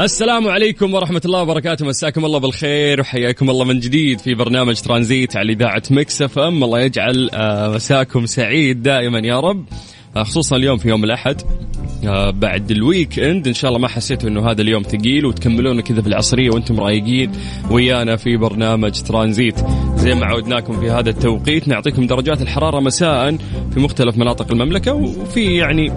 السلام 0.00 0.48
عليكم 0.48 0.94
ورحمة 0.94 1.20
الله 1.24 1.42
وبركاته. 1.42 1.86
مساكم 1.86 2.24
الله 2.24 2.38
بالخير 2.38 3.00
وحياكم 3.00 3.50
الله 3.50 3.64
من 3.64 3.80
جديد 3.80 4.20
في 4.20 4.34
برنامج 4.34 4.80
ترانزيت 4.80 5.36
على 5.36 5.52
إذاعة 5.52 5.82
Mix 5.90 6.22
FM. 6.22 6.64
الله 6.64 6.80
يجعل 6.80 7.30
آه، 7.34 7.74
مساكم 7.74 8.26
سعيد 8.26 8.82
دائما 8.82 9.18
يا 9.18 9.40
رب. 9.40 9.64
آه، 10.16 10.22
خصوصا 10.22 10.56
اليوم 10.56 10.76
في 10.76 10.88
يوم 10.88 11.04
الأحد 11.04 11.42
آه، 12.06 12.30
بعد 12.30 12.70
ال 12.70 13.18
weekend 13.18 13.46
إن 13.48 13.54
شاء 13.54 13.68
الله 13.68 13.80
ما 13.80 13.88
حسيتوا 13.88 14.28
إنه 14.28 14.50
هذا 14.50 14.62
اليوم 14.62 14.82
ثقيل 14.82 15.26
وتكملون 15.26 15.80
كذا 15.80 16.02
في 16.02 16.08
العصرية 16.08 16.50
وأنتم 16.50 16.80
رايقين 16.80 17.32
ويانا 17.70 18.16
في 18.16 18.36
برنامج 18.36 19.02
ترانزيت. 19.02 19.60
زي 19.96 20.14
ما 20.14 20.26
عودناكم 20.26 20.80
في 20.80 20.90
هذا 20.90 21.10
التوقيت 21.10 21.68
نعطيكم 21.68 22.06
درجات 22.06 22.42
الحرارة 22.42 22.80
مساء 22.80 23.36
في 23.74 23.80
مختلف 23.80 24.16
مناطق 24.16 24.52
المملكة 24.52 24.92
وفي 24.92 25.56
يعني 25.56 25.92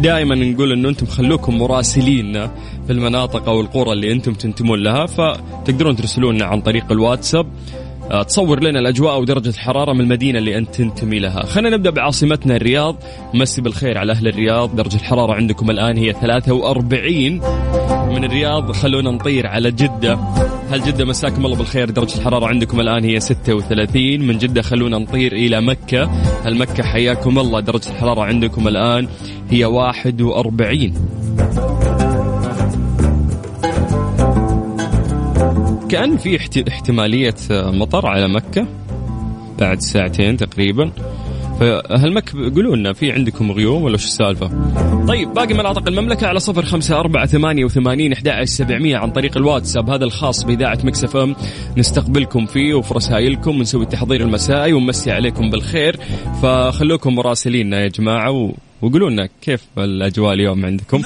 دائما 0.00 0.34
نقول 0.34 0.72
إنه 0.72 0.88
أنتم 0.88 1.06
خلوكم 1.06 1.58
مراسلين 1.58 2.46
في 2.86 2.92
المناطق 2.92 3.48
أو 3.48 3.60
القرى 3.60 3.92
اللي 3.92 4.12
أنتم 4.12 4.32
تنتمون 4.32 4.82
لها 4.82 5.06
فتقدرون 5.06 5.96
ترسلون 5.96 6.34
لنا 6.34 6.44
عن 6.44 6.60
طريق 6.60 6.92
الواتساب 6.92 7.46
تصور 8.28 8.62
لنا 8.62 8.78
الأجواء 8.78 9.20
ودرجه 9.20 9.48
الحرارة 9.48 9.92
من 9.92 10.00
المدينة 10.00 10.38
اللي 10.38 10.58
أنت 10.58 10.74
تنتمي 10.74 11.18
لها. 11.18 11.46
خلينا 11.46 11.76
نبدأ 11.76 11.90
بعاصمتنا 11.90 12.56
الرياض، 12.56 12.96
مسي 13.34 13.60
بالخير 13.60 13.98
على 13.98 14.12
أهل 14.12 14.28
الرياض، 14.28 14.76
درجة 14.76 14.96
الحرارة 14.96 15.32
عندكم 15.32 15.70
الآن 15.70 15.96
هي 15.96 16.12
43 16.12 17.40
من 18.08 18.24
الرياض 18.24 18.72
خلونا 18.72 19.10
نطير 19.10 19.46
على 19.46 19.70
جدة. 19.70 20.18
هل 20.70 20.82
جدة 20.82 21.04
مساكم 21.04 21.46
الله 21.46 21.56
بالخير؟ 21.56 21.90
درجة 21.90 22.18
الحرارة 22.18 22.46
عندكم 22.46 22.80
الآن 22.80 23.04
هي 23.04 23.20
36 23.20 24.20
من 24.20 24.38
جدة 24.38 24.62
خلونا 24.62 24.98
نطير 24.98 25.32
إلى 25.32 25.60
مكة. 25.60 26.04
هل 26.44 26.58
مكة 26.58 26.82
حياكم 26.82 27.38
الله؟ 27.38 27.60
درجة 27.60 27.88
الحرارة 27.88 28.22
عندكم 28.22 28.68
الآن 28.68 29.08
هي 29.50 29.64
41 29.64 30.94
كان 35.90 36.16
في 36.16 36.36
احت- 36.36 36.68
احتمالية 36.68 37.34
مطر 37.50 38.06
على 38.06 38.28
مكة 38.28 38.66
بعد 39.58 39.80
ساعتين 39.80 40.36
تقريبا 40.36 40.90
فهل 41.60 42.12
مكة 42.14 42.32
قولوا 42.54 42.76
لنا 42.76 42.92
في 42.92 43.12
عندكم 43.12 43.52
غيوم 43.52 43.82
ولا 43.82 43.96
شو 43.96 44.06
السالفة؟ 44.06 44.50
طيب 45.08 45.34
باقي 45.34 45.54
مناطق 45.54 45.88
المملكة 45.88 46.26
على 46.26 46.40
صفر 46.40 46.64
خمسة 46.64 47.00
أربعة 47.00 47.26
ثمانية 47.26 47.64
وثمانين 47.64 48.12
سبعمية 48.44 48.96
عن 48.96 49.10
طريق 49.10 49.36
الواتساب 49.36 49.90
هذا 49.90 50.04
الخاص 50.04 50.44
بإذاعة 50.44 50.78
مكسف 50.84 51.16
أم 51.16 51.36
نستقبلكم 51.76 52.46
فيه 52.46 52.74
وفي 52.74 52.94
رسائلكم 52.94 53.58
ونسوي 53.58 53.82
التحضير 53.82 54.20
المسائي 54.20 54.72
ونمسي 54.72 55.10
عليكم 55.12 55.50
بالخير 55.50 55.96
فخلوكم 56.42 57.14
مراسليننا 57.14 57.80
يا 57.80 57.88
جماعة. 57.88 58.52
وقولوا 58.82 59.10
لنا 59.10 59.28
كيف 59.42 59.64
الأجواء 59.78 60.34
اليوم 60.34 60.66
عندكم 60.66 61.02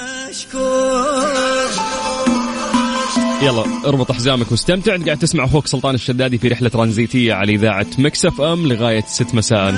يلا 3.42 3.64
اربط 3.86 4.12
حزامك 4.12 4.50
واستمتع. 4.50 4.96
قاعد 4.96 5.18
تسمع 5.18 5.44
أخوك 5.44 5.66
سلطان 5.66 5.94
الشدادي 5.94 6.38
في 6.38 6.48
رحلة 6.48 6.68
ترانزيتية 6.68 7.34
على 7.34 7.52
إذاعة 7.52 7.86
مكسف 7.98 8.40
أم 8.40 8.66
لغاية 8.66 9.04
6 9.06 9.34
مساء. 9.34 9.74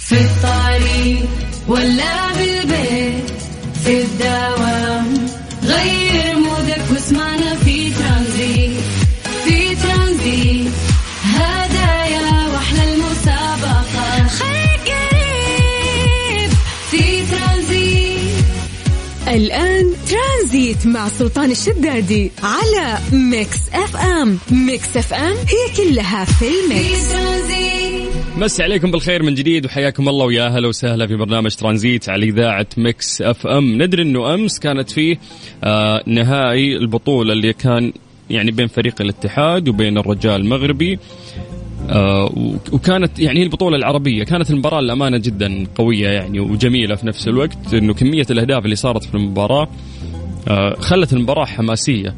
في 0.00 0.14
الطريق 0.20 1.28
ولا 1.68 2.32
بالبيت 2.32 3.30
في 3.84 4.02
الدوام 4.02 5.26
غير 5.64 6.36
مودك 6.38 6.82
واسمعنا 6.92 7.54
في 7.54 7.90
ترانزيت 7.90 8.80
في 9.44 9.74
ترانزيت. 9.74 10.72
ترانزيت 20.68 20.86
مع 20.86 21.08
سلطان 21.08 21.50
الشدادي 21.50 22.30
على 22.42 22.98
Mix 23.12 23.68
FM. 23.72 24.38
Mix 24.50 24.96
FM 24.96 25.32
هي 25.36 25.76
كلها 25.76 26.24
في 26.24 26.44
ال 26.44 26.58
mix. 26.58 27.12
مسي 28.36 28.62
عليكم 28.62 28.90
بالخير 28.90 29.22
من 29.22 29.34
جديد 29.34 29.66
وحياكم 29.66 30.08
الله 30.08 30.24
ويا 30.24 30.46
أهلا 30.46 30.68
وسهلا 30.68 31.06
في 31.06 31.16
برنامج 31.16 31.54
ترانزيت 31.54 32.08
على 32.08 32.26
إذاعة 32.26 32.66
Mix 32.76 33.22
FM. 33.22 33.82
ندري 33.82 34.02
إنه 34.02 34.34
أمس 34.34 34.58
كانت 34.58 34.90
فيه 34.90 35.18
آه 35.64 36.02
نهائي 36.06 36.76
البطولة 36.76 37.32
اللي 37.32 37.52
كان 37.52 37.92
يعني 38.30 38.50
بين 38.50 38.66
فريق 38.66 39.00
الاتحاد 39.00 39.68
وبين 39.68 39.98
الرجال 39.98 40.40
المغربي. 40.40 40.98
آه 41.88 42.32
وكانت 42.72 43.18
يعني 43.18 43.42
البطولة 43.42 43.76
العربية. 43.76 44.24
كانت 44.24 44.50
المباراة 44.50 44.80
الأمانة 44.80 45.18
جدا 45.18 45.66
قوية 45.74 46.08
يعني 46.08 46.40
وجميلة 46.40 46.94
في 46.94 47.06
نفس 47.06 47.28
الوقت 47.28 47.74
إنه 47.74 47.94
كمية 47.94 48.26
الأهداف 48.30 48.64
اللي 48.64 48.76
صارت 48.76 49.04
في 49.04 49.14
المباراة 49.14 49.68
خلت 50.80 51.12
المباراة 51.12 51.44
حماسية. 51.44 52.14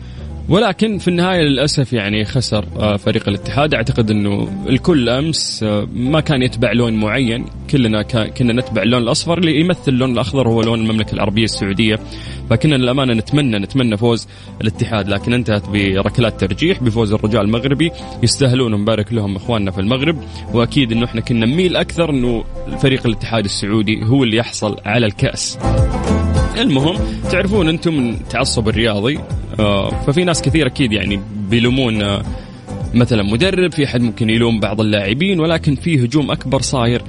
ولكن 0.48 0.98
في 0.98 1.08
النهاية 1.08 1.40
للأسف 1.42 1.92
يعني 1.92 2.24
خسر 2.24 2.64
آه، 2.78 2.96
فريق 2.96 3.28
الاتحاد. 3.28 3.74
أعتقد 3.74 4.10
أنه 4.10 4.48
الكل 4.68 5.08
أمس 5.08 5.62
آه، 5.62 5.88
ما 5.94 6.20
كان 6.20 6.42
يتبع 6.42 6.72
لون 6.72 6.92
معين. 6.92 7.44
كلنا 7.70 8.02
كنا 8.02 8.52
نتبع 8.52 8.82
اللون 8.82 9.02
الأصفر 9.02 9.38
اللي 9.38 9.60
يمثل 9.60 9.92
اللون 9.92 10.12
الأخضر 10.12 10.48
هو 10.48 10.62
لون 10.62 10.80
المملكة 10.80 11.14
العربية 11.14 11.44
السعودية. 11.44 11.98
فكنا 12.50 12.74
للأمانة 12.74 13.14
نتمنى 13.14 13.58
نتمنى 13.58 13.96
فوز 13.96 14.28
الاتحاد. 14.60 15.08
لكن 15.08 15.34
انتهت 15.34 15.68
بركلات 15.68 16.40
ترجيح 16.40 16.82
بفوز 16.82 17.12
الرجال 17.12 17.40
المغربي. 17.40 17.90
يستاهلون 18.22 18.80
نبارك 18.80 19.12
لهم 19.12 19.36
إخواننا 19.36 19.70
في 19.70 19.80
المغرب. 19.80 20.16
وأكيد 20.54 20.92
أنه 20.92 21.04
إحنا 21.04 21.20
كنا 21.20 21.46
نميل 21.46 21.76
أكثر 21.76 22.10
أنه 22.10 22.44
فريق 22.78 23.06
الاتحاد 23.06 23.44
السعودي 23.44 24.04
هو 24.04 24.24
اللي 24.24 24.36
يحصل 24.36 24.76
على 24.84 25.06
الكأس. 25.06 25.58
المهم 26.60 26.96
تعرفون 27.30 27.68
أنتم 27.68 27.94
من 27.94 28.10
التعصب 28.10 28.68
الرياضي 28.68 29.18
آه، 29.60 29.88
ففي 29.88 30.24
ناس 30.24 30.42
كثير 30.42 30.66
أكيد 30.66 30.92
يعني 30.92 31.20
بيلومون 31.50 32.02
آه، 32.02 32.22
مثلا 32.94 33.22
مدرب 33.22 33.72
في 33.72 33.84
أحد 33.84 34.00
ممكن 34.00 34.30
يلوم 34.30 34.60
بعض 34.60 34.80
اللاعبين 34.80 35.40
ولكن 35.40 35.74
في 35.74 36.04
هجوم 36.04 36.30
أكبر 36.30 36.60
صاير 36.60 37.02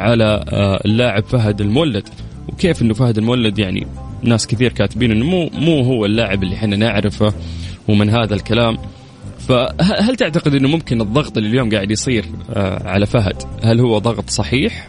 على 0.00 0.44
آه، 0.48 0.80
اللاعب 0.84 1.24
فهد 1.24 1.60
المولد. 1.60 2.08
وكيف 2.48 2.82
إنه 2.82 2.94
فهد 2.94 3.18
المولد؟ 3.18 3.58
يعني 3.58 3.86
ناس 4.22 4.46
كثير 4.46 4.72
كاتبين 4.72 5.10
إنه 5.10 5.24
مو 5.24 5.50
مو 5.52 5.82
هو 5.82 6.04
اللاعب 6.04 6.42
اللي 6.42 6.54
إحنا 6.54 6.76
نعرفه 6.76 7.34
ومن 7.88 8.10
هذا 8.10 8.34
الكلام. 8.34 8.78
فهل 9.38 10.16
تعتقد 10.16 10.54
إنه 10.54 10.68
ممكن 10.68 11.00
الضغط 11.00 11.36
اللي 11.36 11.48
اليوم 11.48 11.70
قاعد 11.70 11.90
يصير 11.90 12.24
على 12.84 13.06
فهد 13.06 13.42
هل 13.62 13.80
هو 13.80 13.98
ضغط 13.98 14.30
صحيح 14.30 14.88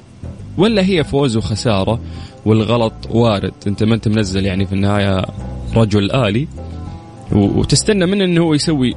ولا 0.57 0.85
هي 0.85 1.03
فوز 1.03 1.37
وخسارة؟ 1.37 1.99
والغلط 2.45 2.94
وارد. 3.09 3.53
أنت 3.67 3.83
ما 3.83 3.95
أنت 3.95 4.07
منزل 4.07 4.45
يعني 4.45 4.66
في 4.66 4.73
النهاية 4.73 5.25
رجل 5.75 6.11
آلي. 6.11 6.47
و- 7.31 7.59
وتستنى 7.59 8.06
منه 8.06 8.23
إنه 8.23 8.41
هو 8.41 8.53
يسوي 8.53 8.95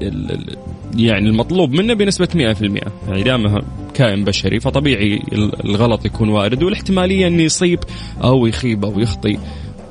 يعني 0.97 1.29
المطلوب 1.29 1.71
منه 1.73 1.95
بنسبة 1.95 2.29
100% 2.35 2.81
يعني 3.09 3.23
دامه 3.23 3.63
كائن 3.95 4.25
بشري 4.25 4.61
فطبيعي 4.61 5.15
ال- 5.33 5.65
الغلط 5.71 6.05
يكون 6.07 6.29
وارد 6.29 6.63
والاحتمالية 6.63 7.27
إنه 7.27 7.43
يصيب 7.43 7.79
أو 8.25 8.47
يخيب 8.47 8.85
أو 8.85 8.99
يخطي 9.01 9.39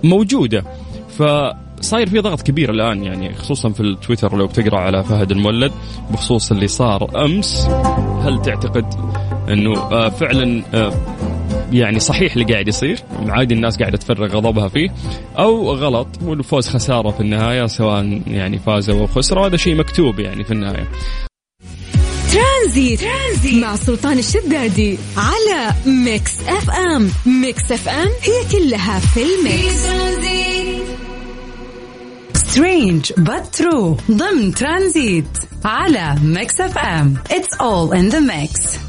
موجودة. 0.03 0.63
فصاير 1.17 2.09
في 2.09 2.19
ضغط 2.19 2.41
كبير 2.41 2.71
الآن 2.71 3.03
يعني 3.03 3.33
خصوصا 3.33 3.69
في 3.69 3.79
التويتر 3.79 4.37
لو 4.37 4.47
بتقرأ 4.47 4.79
على 4.79 5.03
فهد 5.03 5.31
المولد 5.31 5.71
بخصوص 6.11 6.51
اللي 6.51 6.67
صار 6.67 7.25
أمس. 7.25 7.67
هل 8.23 8.41
تعتقد 8.41 8.85
إنه 9.49 9.73
آه، 9.77 10.09
فعلا 10.09 10.63
آه، 10.73 10.91
يعني 11.71 11.99
صحيح 11.99 12.33
اللي 12.33 12.53
قاعد 12.53 12.67
يصير 12.67 12.99
عادي 13.27 13.53
الناس 13.53 13.77
قاعدة 13.77 13.97
تفرغ 13.97 14.27
غضبها 14.27 14.67
فيه 14.67 14.89
أو 15.37 15.71
غلط 15.73 16.07
والفوز 16.21 16.67
خسارة 16.67 17.11
في 17.11 17.21
النهاية 17.21 17.65
سواء 17.65 18.21
يعني 18.27 18.59
فازوا 18.59 18.99
أو 18.99 19.07
خسروا 19.07 19.47
هذا 19.47 19.57
شيء 19.57 19.75
مكتوب 19.75 20.19
يعني 20.19 20.43
في 20.43 20.51
النهاية. 20.51 20.87
ترانزيت, 22.33 22.99
ترانزيت 23.01 23.63
مع 23.63 23.75
سلطان 23.75 24.19
الشدادي 24.19 24.97
على 25.17 25.73
Mix 25.85 26.41
FM. 26.47 27.09
Mix 27.25 27.71
FM 27.71 28.07
هي 28.07 28.59
كلها 28.59 28.99
في 28.99 29.21
ال 29.23 29.36
mix. 29.36 29.87
Strange 32.33 33.11
true. 33.57 34.11
ضمن 34.11 34.53
ترانزيت 34.53 35.37
على 35.65 36.15
Mix 36.23 36.61
FM. 36.61 37.17
It's 37.29 37.57
all 37.59 37.91
in 37.91 38.09
the 38.09 38.21
mix. 38.21 38.86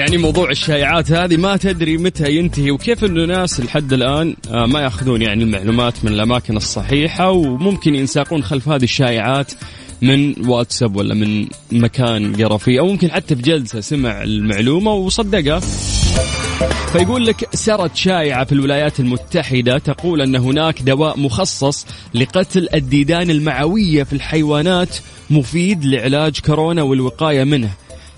يعني 0.00 0.18
موضوع 0.18 0.50
الشائعات 0.50 1.12
هذه 1.12 1.36
ما 1.36 1.56
تدري 1.56 1.96
متى 1.96 2.36
ينتهي 2.36 2.70
وكيف 2.70 3.04
إنه 3.04 3.24
ناس 3.24 3.60
لحد 3.60 3.92
الآن 3.92 4.36
آه، 4.50 4.66
ما 4.66 4.80
يأخذون 4.80 5.22
يعني 5.22 5.44
المعلومات 5.44 6.04
من 6.04 6.12
الأماكن 6.12 6.56
الصحيحة 6.56 7.30
وممكن 7.30 7.94
ينساقون 7.94 8.42
خلف 8.42 8.68
هذه 8.68 8.82
الشائعات 8.82 9.52
من 10.02 10.48
واتساب 10.48 10.96
ولا 10.96 11.14
من 11.14 11.46
مكان 11.72 12.36
قرا 12.36 12.56
فيه 12.56 12.80
أو 12.80 12.86
ممكن 12.86 13.10
حتى 13.10 13.36
في 13.36 13.42
جلسة 13.42 13.80
سمع 13.80 14.22
المعلومة 14.22 14.92
وصدقها. 14.92 15.60
فيقول 16.92 17.26
لك 17.26 17.54
سرت 17.54 17.96
شائعة 17.96 18.44
في 18.44 18.52
الولايات 18.52 19.00
المتحدة 19.00 19.78
تقول 19.78 20.20
أن 20.20 20.36
هناك 20.36 20.82
دواء 20.82 21.18
مخصص 21.18 21.86
لقتل 22.14 22.68
الديدان 22.74 23.30
المعوية 23.30 24.02
في 24.02 24.12
الحيوانات 24.12 24.96
مفيد 25.30 25.84
لعلاج 25.84 26.40
كورونا 26.40 26.82
والوقاية 26.82 27.44
منه. 27.44 27.70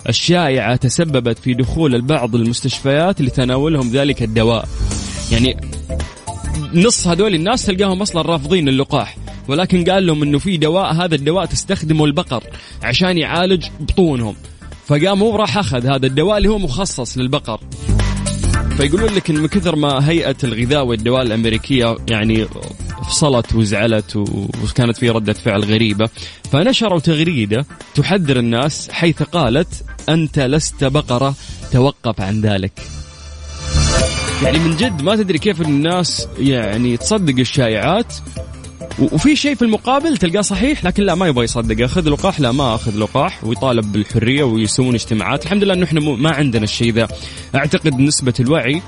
الشائعة 0.09 0.75
تسببت 0.75 1.39
في 1.39 1.53
دخول 1.53 1.95
البعض 1.95 2.35
المستشفيات 2.35 3.21
لتناولهم 3.21 3.89
ذلك 3.89 4.23
الدواء. 4.23 4.67
يعني 5.31 5.57
نص 6.73 7.07
هذول 7.07 7.35
الناس 7.35 7.65
تلقاهم 7.65 8.01
أصلا 8.01 8.21
رافضين 8.21 8.69
اللقاح 8.69 9.17
ولكن 9.47 9.83
قال 9.83 10.07
لهم 10.07 10.23
إنه 10.23 10.39
في 10.39 10.57
دواء 10.57 10.93
هذا 10.93 11.15
الدواء 11.15 11.45
تستخدمه 11.45 12.05
البقر 12.05 12.43
عشان 12.83 13.17
يعالج 13.17 13.65
بطونهم. 13.79 14.35
فقام 14.87 15.21
هو 15.21 15.35
راح 15.35 15.57
أخذ 15.57 15.87
هذا 15.87 16.05
الدواء 16.05 16.37
اللي 16.37 16.49
هو 16.49 16.59
مخصص 16.59 17.17
للبقر. 17.17 17.59
فيقولون 18.77 19.09
لك 19.09 19.29
إن 19.29 19.35
من 19.35 19.47
كثر 19.47 19.75
ما 19.75 20.09
هيئة 20.09 20.35
الغذاء 20.43 20.85
والدواء 20.85 21.21
الأمريكية 21.21 21.97
يعني 22.09 22.47
فصلت 23.09 23.55
وزعلت 23.55 24.15
وكانت 24.63 24.97
في 24.97 25.09
ردة 25.09 25.33
فعل 25.33 25.63
غريبة 25.63 26.09
فنشروا 26.51 26.99
تغريدة 26.99 27.65
تحذر 27.95 28.39
الناس 28.39 28.89
حيث 28.91 29.23
قالت 29.23 29.83
أنت 30.09 30.39
لست 30.39 30.83
بقرة 30.83 31.35
توقف 31.71 32.21
عن 32.21 32.41
ذلك. 32.41 32.71
يعني 34.43 34.59
من 34.59 34.75
جد 34.75 35.01
ما 35.01 35.15
تدري 35.15 35.37
كيف 35.37 35.61
الناس 35.61 36.27
يعني 36.39 36.97
تصدق 36.97 37.39
الشائعات 37.39 38.13
وفي 38.99 39.35
شيء 39.35 39.55
في 39.55 39.61
المقابل 39.61 40.17
تلقاه 40.17 40.41
صحيح 40.41 40.85
لكن 40.85 41.03
لا 41.03 41.15
ما 41.15 41.27
يبغى 41.27 41.43
يصدق. 41.43 41.83
أخذ 41.83 42.09
لقاح؟ 42.09 42.39
لا 42.39 42.51
ما 42.51 42.75
أخذ 42.75 42.97
لقاح 42.97 43.43
ويطالب 43.43 43.91
بالحرية 43.91 44.43
ويسوون 44.43 44.93
اجتماعات. 44.93 45.45
الحمد 45.45 45.63
لله 45.63 45.73
إنه 45.73 45.85
إحنا 45.85 45.99
ما 45.99 46.31
عندنا 46.31 46.63
الشيء 46.63 46.93
ذا. 46.93 47.07
أعتقد 47.55 47.99
نسبة 47.99 48.33
الوعي 48.39 48.81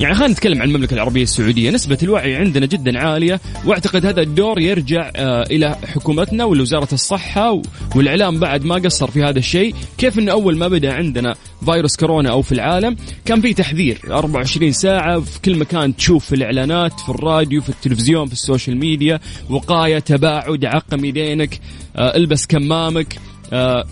يعني 0.00 0.14
خلينا 0.14 0.32
نتكلم 0.32 0.62
عن 0.62 0.68
المملكة 0.68 0.94
العربية 0.94 1.22
السعودية. 1.22 1.70
نسبة 1.70 1.98
الوعي 2.02 2.36
عندنا 2.36 2.66
جدا 2.66 2.98
عالية 2.98 3.40
واعتقد 3.64 4.06
هذا 4.06 4.22
الدور 4.22 4.60
يرجع 4.60 5.10
آه 5.16 5.42
إلى 5.42 5.76
حكومتنا 5.94 6.44
ولوزارة 6.44 6.88
الصحة 6.92 7.62
والإعلام 7.96 8.38
بعد 8.38 8.64
ما 8.64 8.74
قصر 8.74 9.10
في 9.10 9.22
هذا 9.24 9.38
الشيء. 9.38 9.74
كيف 9.98 10.18
أنه 10.18 10.32
أول 10.32 10.56
ما 10.58 10.68
بدأ 10.68 10.92
عندنا 10.92 11.34
فيروس 11.64 11.96
كورونا 11.96 12.30
أو 12.30 12.42
في 12.42 12.52
العالم 12.52 12.96
كان 13.24 13.40
في 13.40 13.54
تحذير. 13.54 14.00
24 14.10 14.72
ساعة 14.72 15.20
في 15.20 15.40
كل 15.40 15.56
مكان 15.58 15.96
تشوف 15.96 16.24
في 16.24 16.34
الإعلانات 16.34 17.00
في 17.00 17.08
الراديو 17.08 17.60
في 17.60 17.68
التلفزيون 17.68 18.26
في 18.26 18.32
ال 18.32 18.38
social 18.38 18.76
media 18.78 19.20
وقاية 19.50 19.98
تباعد 19.98 20.64
عقم 20.64 21.04
يدينك 21.04 21.60
آه 21.96 22.16
البس 22.16 22.46
كمامك 22.46 23.16
آه 23.52 23.84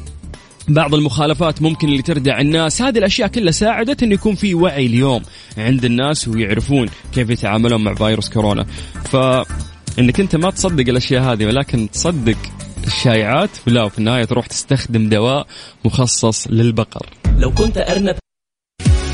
بعض 0.68 0.94
المخالفات 0.94 1.62
ممكن 1.62 1.88
اللي 1.88 2.02
تردع 2.02 2.40
الناس. 2.40 2.82
هذه 2.82 2.98
الأشياء 2.98 3.28
كلها 3.28 3.50
ساعدت 3.50 4.02
انه 4.02 4.14
يكون 4.14 4.34
في 4.34 4.54
وعي 4.54 4.86
اليوم 4.86 5.22
عند 5.58 5.84
الناس 5.84 6.28
ويعرفون 6.28 6.88
كيف 7.14 7.30
يتعاملون 7.30 7.84
مع 7.84 7.94
فيروس 7.94 8.28
كورونا. 8.28 8.66
ف 9.04 9.16
إنك 9.98 10.20
أنت 10.20 10.36
ما 10.36 10.50
تصدق 10.50 10.88
الأشياء 10.88 11.22
هذه 11.22 11.46
ولكن 11.46 11.90
تصدق 11.90 12.36
الشائعات 12.86 13.50
ولا 13.66 13.82
وفي 13.82 13.98
النهاية 13.98 14.24
تروح 14.24 14.46
تستخدم 14.46 15.08
دواء 15.08 15.46
مخصص 15.84 16.46
للبقر. 16.48 17.06
لو 17.38 17.50
كنت 17.50 17.78
أرنب. 17.78 18.16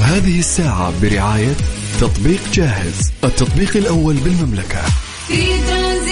هذه 0.00 0.38
الساعة 0.38 1.00
برعاية 1.02 1.54
تطبيق 2.00 2.40
جاهز 2.52 3.12
التطبيق 3.24 3.76
الأول 3.76 4.14
بالمملكة. 4.14 4.82
في 5.28 5.46
ترانزيت 5.68 6.11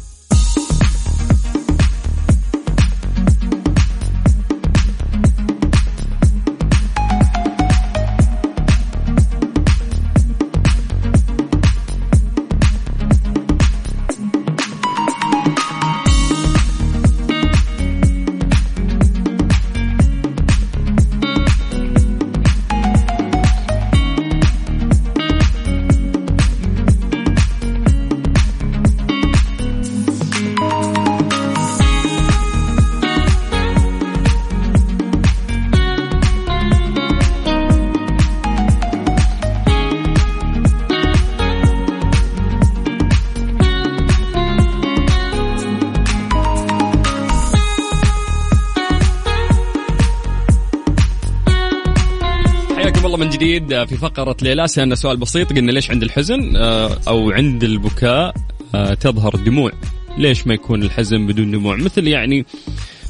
جديد 53.71 53.87
في 53.87 53.97
فقرة 53.97 54.37
ليلى 54.41 54.67
سألنا 54.67 54.95
سؤال 54.95 55.17
بسيط 55.17 55.53
قلنا 55.53 55.71
ليش 55.71 55.91
عند 55.91 56.03
الحزن؟ 56.03 56.55
آه، 56.55 56.97
أو 57.07 57.31
عند 57.31 57.63
البكاء 57.63 58.33
آه، 58.75 58.93
تظهر 58.93 59.35
الدموع. 59.35 59.71
ليش 60.17 60.47
ما 60.47 60.53
يكون 60.53 60.83
الحزن 60.83 61.27
بدون 61.27 61.51
دموع؟ 61.51 61.75
مثل 61.75 62.07
يعني 62.07 62.45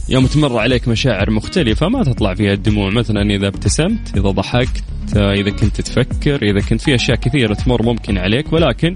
يوم 0.09 0.25
تمر 0.25 0.57
عليك 0.57 0.87
مشاعر 0.87 1.31
مختلفة 1.31 1.87
ما 1.89 2.03
تطلع 2.03 2.33
فيها 2.33 2.53
الدموع. 2.53 2.89
مثلا 2.89 3.21
إذا 3.35 3.47
ابتسمت 3.47 4.17
إذا 4.17 4.29
ضحكت 4.29 4.83
آه، 5.17 5.33
إذا 5.33 5.49
كنت 5.49 5.81
تفكر 5.81 6.41
إذا 6.43 6.59
كنت 6.59 6.81
في 6.81 6.95
أشياء 6.95 7.17
كثيرة 7.17 7.53
تمر 7.53 7.83
ممكن 7.83 8.17
عليك 8.17 8.53
ولكن 8.53 8.95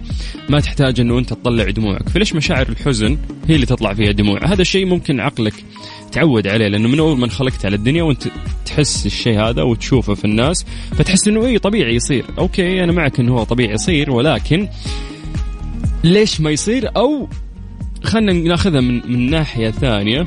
ما 0.50 0.60
تحتاج 0.60 1.00
أنه 1.00 1.20
أنت 1.20 1.30
تطلع 1.30 1.70
دموعك. 1.70 2.10
فليش 2.10 2.36
مشاعر 2.36 2.70
الحزن 2.70 3.18
هي 3.48 3.56
اللي 3.56 3.66
تطلع 3.66 3.94
فيها 3.94 4.12
دموع 4.12 4.46
هذا 4.46 4.62
الشيء 4.62 4.86
ممكن 4.86 5.20
عقلك 5.20 5.54
تعود 6.16 6.48
عليه 6.48 6.68
لأنه 6.68 6.90
من 6.90 7.00
أول 7.00 7.18
ما 7.18 7.26
انخلقت 7.26 7.66
على 7.66 7.76
الدنيا 7.76 8.04
وأنت 8.04 8.24
تحس 8.66 9.06
الشيء 9.06 9.40
هذا 9.40 9.62
وتشوفه 9.62 10.14
في 10.14 10.26
الناس 10.26 10.66
فتحس 10.92 11.28
إنه 11.28 11.46
اي 11.46 11.60
طبيعي 11.60 11.96
يصير. 11.96 12.26
أوكي 12.38 12.84
أنا 12.84 12.92
معك 12.92 13.20
إنه 13.20 13.34
هو 13.34 13.44
طبيعي 13.44 13.74
يصير 13.74 14.12
ولكن 14.12 14.68
ليش 16.04 16.42
ما 16.42 16.52
يصير؟ 16.52 16.90
أو 16.98 17.28
خلينا 18.04 18.34
ناخذها 18.34 18.82
من 18.82 19.12
من 19.12 19.30
ناحية 19.30 19.72
ثانية 19.72 20.26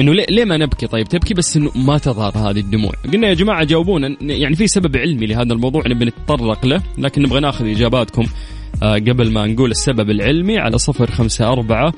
إنه 0.00 0.14
ليه, 0.14 0.26
ليه 0.30 0.44
ما 0.44 0.56
نبكي؟ 0.56 0.86
طيب 0.86 1.08
تبكي 1.08 1.34
بس 1.34 1.56
إنه 1.56 1.70
ما 1.74 1.98
تظهر 1.98 2.38
هذه 2.38 2.60
الدموع. 2.60 2.92
قلنا 3.12 3.28
يا 3.28 3.34
جماعة 3.34 3.64
جاوبونا 3.64 4.16
يعني 4.20 4.56
في 4.56 4.66
سبب 4.66 4.96
علمي 4.96 5.26
لهذا 5.26 5.52
الموضوع 5.52 5.82
نبي 5.86 6.04
نتطرق 6.04 6.66
له 6.66 6.82
لكن 6.98 7.22
نبغى 7.22 7.40
ناخذ 7.40 7.66
إجاباتكم 7.66 8.26
آه، 8.82 8.94
قبل 8.94 9.32
ما 9.32 9.46
نقول 9.46 9.70
السبب 9.70 10.10
العلمي 10.10 10.58
على 10.58 10.78
صفر 10.78 11.10
خمسة 11.10 11.52
أربعة 11.52 11.92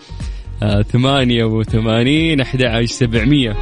ثمانية 0.93 1.45
وثمانين 1.45 2.41
أحد 2.41 2.63
عشر 2.63 2.87
سبعمية. 2.87 3.57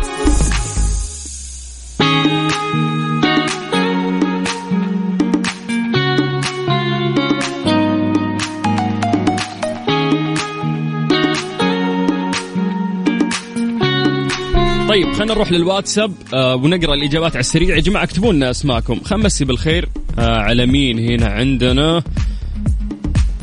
طيب 14.89 15.13
خلينا 15.13 15.35
نروح 15.35 15.53
للواتساب 15.53 16.13
آه 16.35 16.55
ونقرأ 16.55 16.95
الإجابات 16.95 17.33
على 17.33 17.41
السريع. 17.41 17.77
يا 17.77 17.81
جماعة 17.81 18.05
اكتبوا 18.05 18.33
لنا 18.33 18.51
أسماءكم. 18.51 19.01
خمسي 19.05 19.45
بالخير 19.45 19.89
آه 20.19 20.39
على 20.39 20.67
مين 20.67 20.99
هنا 20.99 21.27
عندنا؟ 21.27 22.03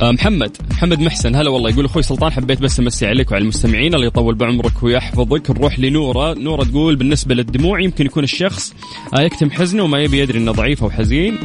آه، 0.02 0.12
محمد. 0.12 0.58
محمد 0.76 1.00
محسن. 1.00 1.36
هلا 1.36 1.50
والله. 1.50 1.70
يقول 1.70 1.86
أخوي 1.86 2.04
سلطان 2.04 2.32
حبيت 2.32 2.62
بس 2.62 2.80
أمسي 2.80 3.08
عليك 3.08 3.32
وعلى 3.32 3.42
المستمعين. 3.42 3.96
الله 3.96 4.06
يطول 4.06 4.36
بعمرك 4.36 4.84
ويحفظك. 4.84 5.52
نروح 5.52 5.80
لنورة. 5.80 6.34
نورة 6.34 6.64
تقول 6.64 6.96
بالنسبة 6.96 7.36
للدموع 7.36 7.82
يمكن 7.82 8.06
يكون 8.06 8.24
الشخص 8.24 8.74
آه، 9.18 9.22
يكتم 9.22 9.52
حزنه 9.52 9.84
وما 9.84 10.00
يبي 10.00 10.20
يدري 10.20 10.40
إنه 10.40 10.52
ضعيف 10.52 10.84
أو 10.84 10.90
حزين. 10.90 11.38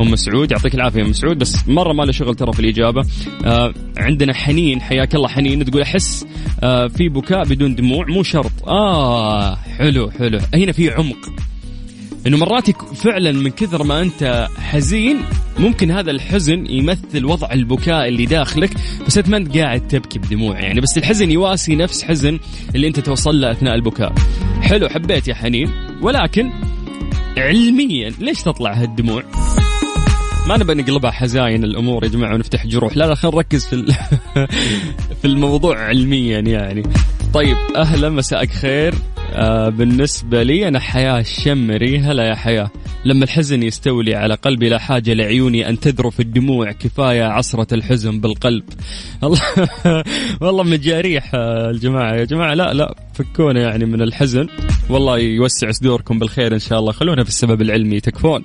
أم 0.00 0.10
مسعود 0.10 0.50
يعطيك 0.50 0.74
العافية 0.74 1.02
أم 1.02 1.10
مسعود. 1.10 1.38
بس 1.38 1.68
مرة 1.68 1.92
ما 1.92 2.02
له 2.02 2.12
شغل 2.12 2.34
ترى 2.34 2.52
في 2.52 2.60
الإجابة. 2.60 3.04
آه 3.44 3.74
عندنا 3.96 4.34
حنين. 4.34 4.80
حياك 4.80 5.14
الله 5.14 5.28
حنين. 5.28 5.64
تقول 5.64 5.82
أحس 5.82 6.26
آه 6.62 6.86
في 6.86 7.08
بكاء 7.08 7.44
بدون 7.44 7.74
دموع. 7.74 8.06
مو 8.06 8.22
شرط. 8.22 8.52
آه 8.66 9.54
حلو 9.54 10.10
حلو. 10.10 10.38
هنا 10.54 10.72
في 10.72 10.90
عمق. 10.90 11.49
إنه 12.26 12.36
مرات 12.36 12.70
فعلا 12.96 13.32
من 13.32 13.50
كثر 13.50 13.82
ما 13.82 14.00
أنت 14.00 14.48
حزين 14.58 15.20
ممكن 15.58 15.90
هذا 15.90 16.10
الحزن 16.10 16.66
يمثل 16.66 17.24
وضع 17.24 17.52
البكاء 17.52 18.08
اللي 18.08 18.26
داخلك 18.26 18.70
بس 19.06 19.18
أنت 19.18 19.28
ما 19.28 19.36
أنت 19.36 19.58
قاعد 19.58 19.88
تبكي 19.88 20.18
بدموع 20.18 20.60
يعني. 20.60 20.80
بس 20.80 20.98
الحزن 20.98 21.30
يواسي 21.30 21.76
نفس 21.76 22.02
حزن 22.02 22.38
اللي 22.74 22.88
أنت 22.88 23.00
توصل 23.00 23.40
له 23.40 23.50
أثناء 23.50 23.74
البكاء. 23.74 24.14
حلو 24.62 24.88
حبيت 24.88 25.28
يا 25.28 25.34
حنين. 25.34 25.70
ولكن 26.02 26.50
علميا 27.36 28.12
ليش 28.18 28.42
تطلع 28.42 28.72
هالدموع؟ 28.72 29.22
ما 30.48 30.56
نبى 30.56 30.74
نقلبها 30.74 31.10
حزاين 31.10 31.64
الأمور 31.64 32.04
يا 32.04 32.08
جماعة 32.08 32.34
ونفتح 32.34 32.66
جروح. 32.66 32.96
لا 32.96 33.04
لا 33.04 33.14
خلينا 33.14 33.36
نركز 33.36 33.66
في 33.66 33.76
في 35.20 35.24
الموضوع 35.24 35.78
علميا 35.78 36.40
يعني. 36.40 36.82
طيب 37.34 37.56
أهلا 37.76 38.08
مساءك 38.08 38.50
خير. 38.50 38.94
آه 39.32 39.68
بالنسبة 39.68 40.42
لي 40.42 40.68
أنا 40.68 40.80
حياة 40.80 41.20
الشمري 41.20 41.98
هلا 41.98 42.28
يا 42.28 42.34
حياة. 42.34 42.70
لما 43.04 43.24
الحزن 43.24 43.62
يستولي 43.62 44.14
على 44.14 44.34
قلبي 44.34 44.68
لا 44.68 44.78
حاجة 44.78 45.14
لعيوني 45.14 45.68
أن 45.68 45.80
تذرف 45.80 46.20
الدموع 46.20 46.72
كفاية 46.72 47.24
عصرة 47.24 47.74
الحزن 47.74 48.20
بالقلب. 48.20 48.64
الله 49.24 49.42
والله 50.40 50.62
مجاريح 50.62 51.30
آه، 51.34 51.70
الجماعة. 51.70 52.14
يا 52.14 52.24
جماعة 52.24 52.54
لا 52.54 52.72
لا 52.72 52.94
فكونا 53.14 53.60
يعني 53.60 53.84
من 53.84 54.02
الحزن. 54.02 54.48
والله 54.90 55.18
يوسع 55.18 55.70
صدوركم 55.70 56.18
بالخير 56.18 56.54
إن 56.54 56.58
شاء 56.58 56.78
الله. 56.78 56.92
خلونا 56.92 57.22
في 57.22 57.28
السبب 57.28 57.62
العلمي 57.62 58.00
تكفون. 58.00 58.44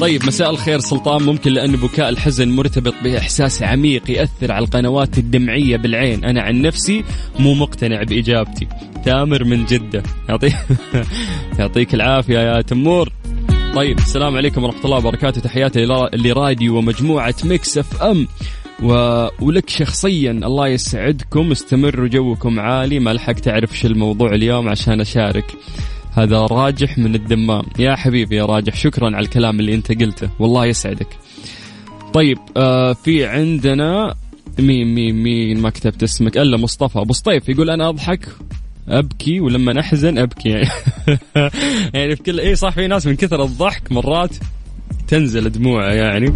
طيب 0.00 0.24
مساء 0.26 0.50
الخير 0.50 0.78
سلطان. 0.80 1.22
ممكن 1.22 1.52
لأن 1.52 1.72
بكاء 1.76 2.08
الحزن 2.08 2.48
مرتبط 2.48 2.94
بإحساس 3.04 3.62
عميق 3.62 4.10
يأثر 4.10 4.52
على 4.52 4.64
القنوات 4.64 5.18
الدمعية 5.18 5.76
بالعين. 5.76 6.24
أنا 6.24 6.42
عن 6.42 6.62
نفسي 6.62 7.04
مو 7.38 7.54
مقتنع 7.54 8.02
بإجابتي. 8.02 8.66
تامر 9.04 9.44
من 9.44 9.64
جدة. 9.64 10.02
يعطيك 10.28 10.54
يعطيك 11.58 11.94
العافية 11.94 12.38
يا 12.38 12.62
تمور. 12.62 13.12
طيب 13.74 13.98
السلام 13.98 14.36
عليكم 14.36 14.64
ورحمة 14.64 14.84
الله 14.84 14.96
وبركاته. 14.96 15.40
تحياتي 15.40 15.86
لرا- 15.86 16.14
لراديو 16.16 16.76
ومجموعة 16.78 17.34
Mix 17.44 17.78
FM. 17.78 18.28
و... 18.82 18.92
ولك 19.40 19.68
شخصيا 19.68 20.30
الله 20.30 20.68
يسعدكم 20.68 21.50
استمروا 21.50 22.08
جوكم 22.08 22.60
عالي. 22.60 22.98
ما 22.98 23.12
لحقت 23.12 23.48
أعرف 23.48 23.78
شو 23.78 23.88
الموضوع 23.88 24.34
اليوم 24.34 24.68
عشان 24.68 25.00
أشارك. 25.00 25.44
هذا 26.22 26.38
راجح 26.38 26.98
من 26.98 27.14
الدمام. 27.14 27.62
يا 27.78 27.96
حبيبي 27.96 28.36
يا 28.36 28.44
راجح 28.44 28.76
شكرا 28.76 29.06
على 29.06 29.20
الكلام 29.20 29.60
اللي 29.60 29.74
أنت 29.74 30.02
قلته. 30.02 30.30
والله 30.38 30.66
يسعدك. 30.66 31.18
طيب 32.12 32.38
آه 32.56 32.92
في 32.92 33.26
عندنا 33.26 34.14
مين 34.58 34.94
مين 34.94 35.22
مين؟ 35.22 35.60
ما 35.60 35.70
كتبت 35.70 36.02
اسمك. 36.02 36.38
ألا 36.38 36.56
مصطفى. 36.56 36.98
أبو 36.98 37.12
سطيف 37.12 37.48
يقول 37.48 37.70
أنا 37.70 37.88
أضحك 37.88 38.28
أبكي 38.88 39.40
ولما 39.40 39.80
أحزن 39.80 40.18
أبكي. 40.18 40.48
يعني, 40.48 40.68
يعني 41.94 42.16
في 42.16 42.22
كل 42.22 42.40
اي 42.40 42.54
صح 42.54 42.70
في 42.70 42.86
ناس 42.86 43.06
من 43.06 43.16
كثر 43.16 43.42
الضحك 43.44 43.92
مرات 43.92 44.34
تنزل 45.08 45.50
دموعه 45.52 45.92
يعني. 45.92 46.34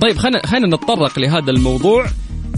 طيب 0.00 0.16
خلينا 0.16 0.46
خلينا 0.46 0.66
نتطرق 0.66 1.18
لهذا 1.18 1.50
الموضوع. 1.50 2.06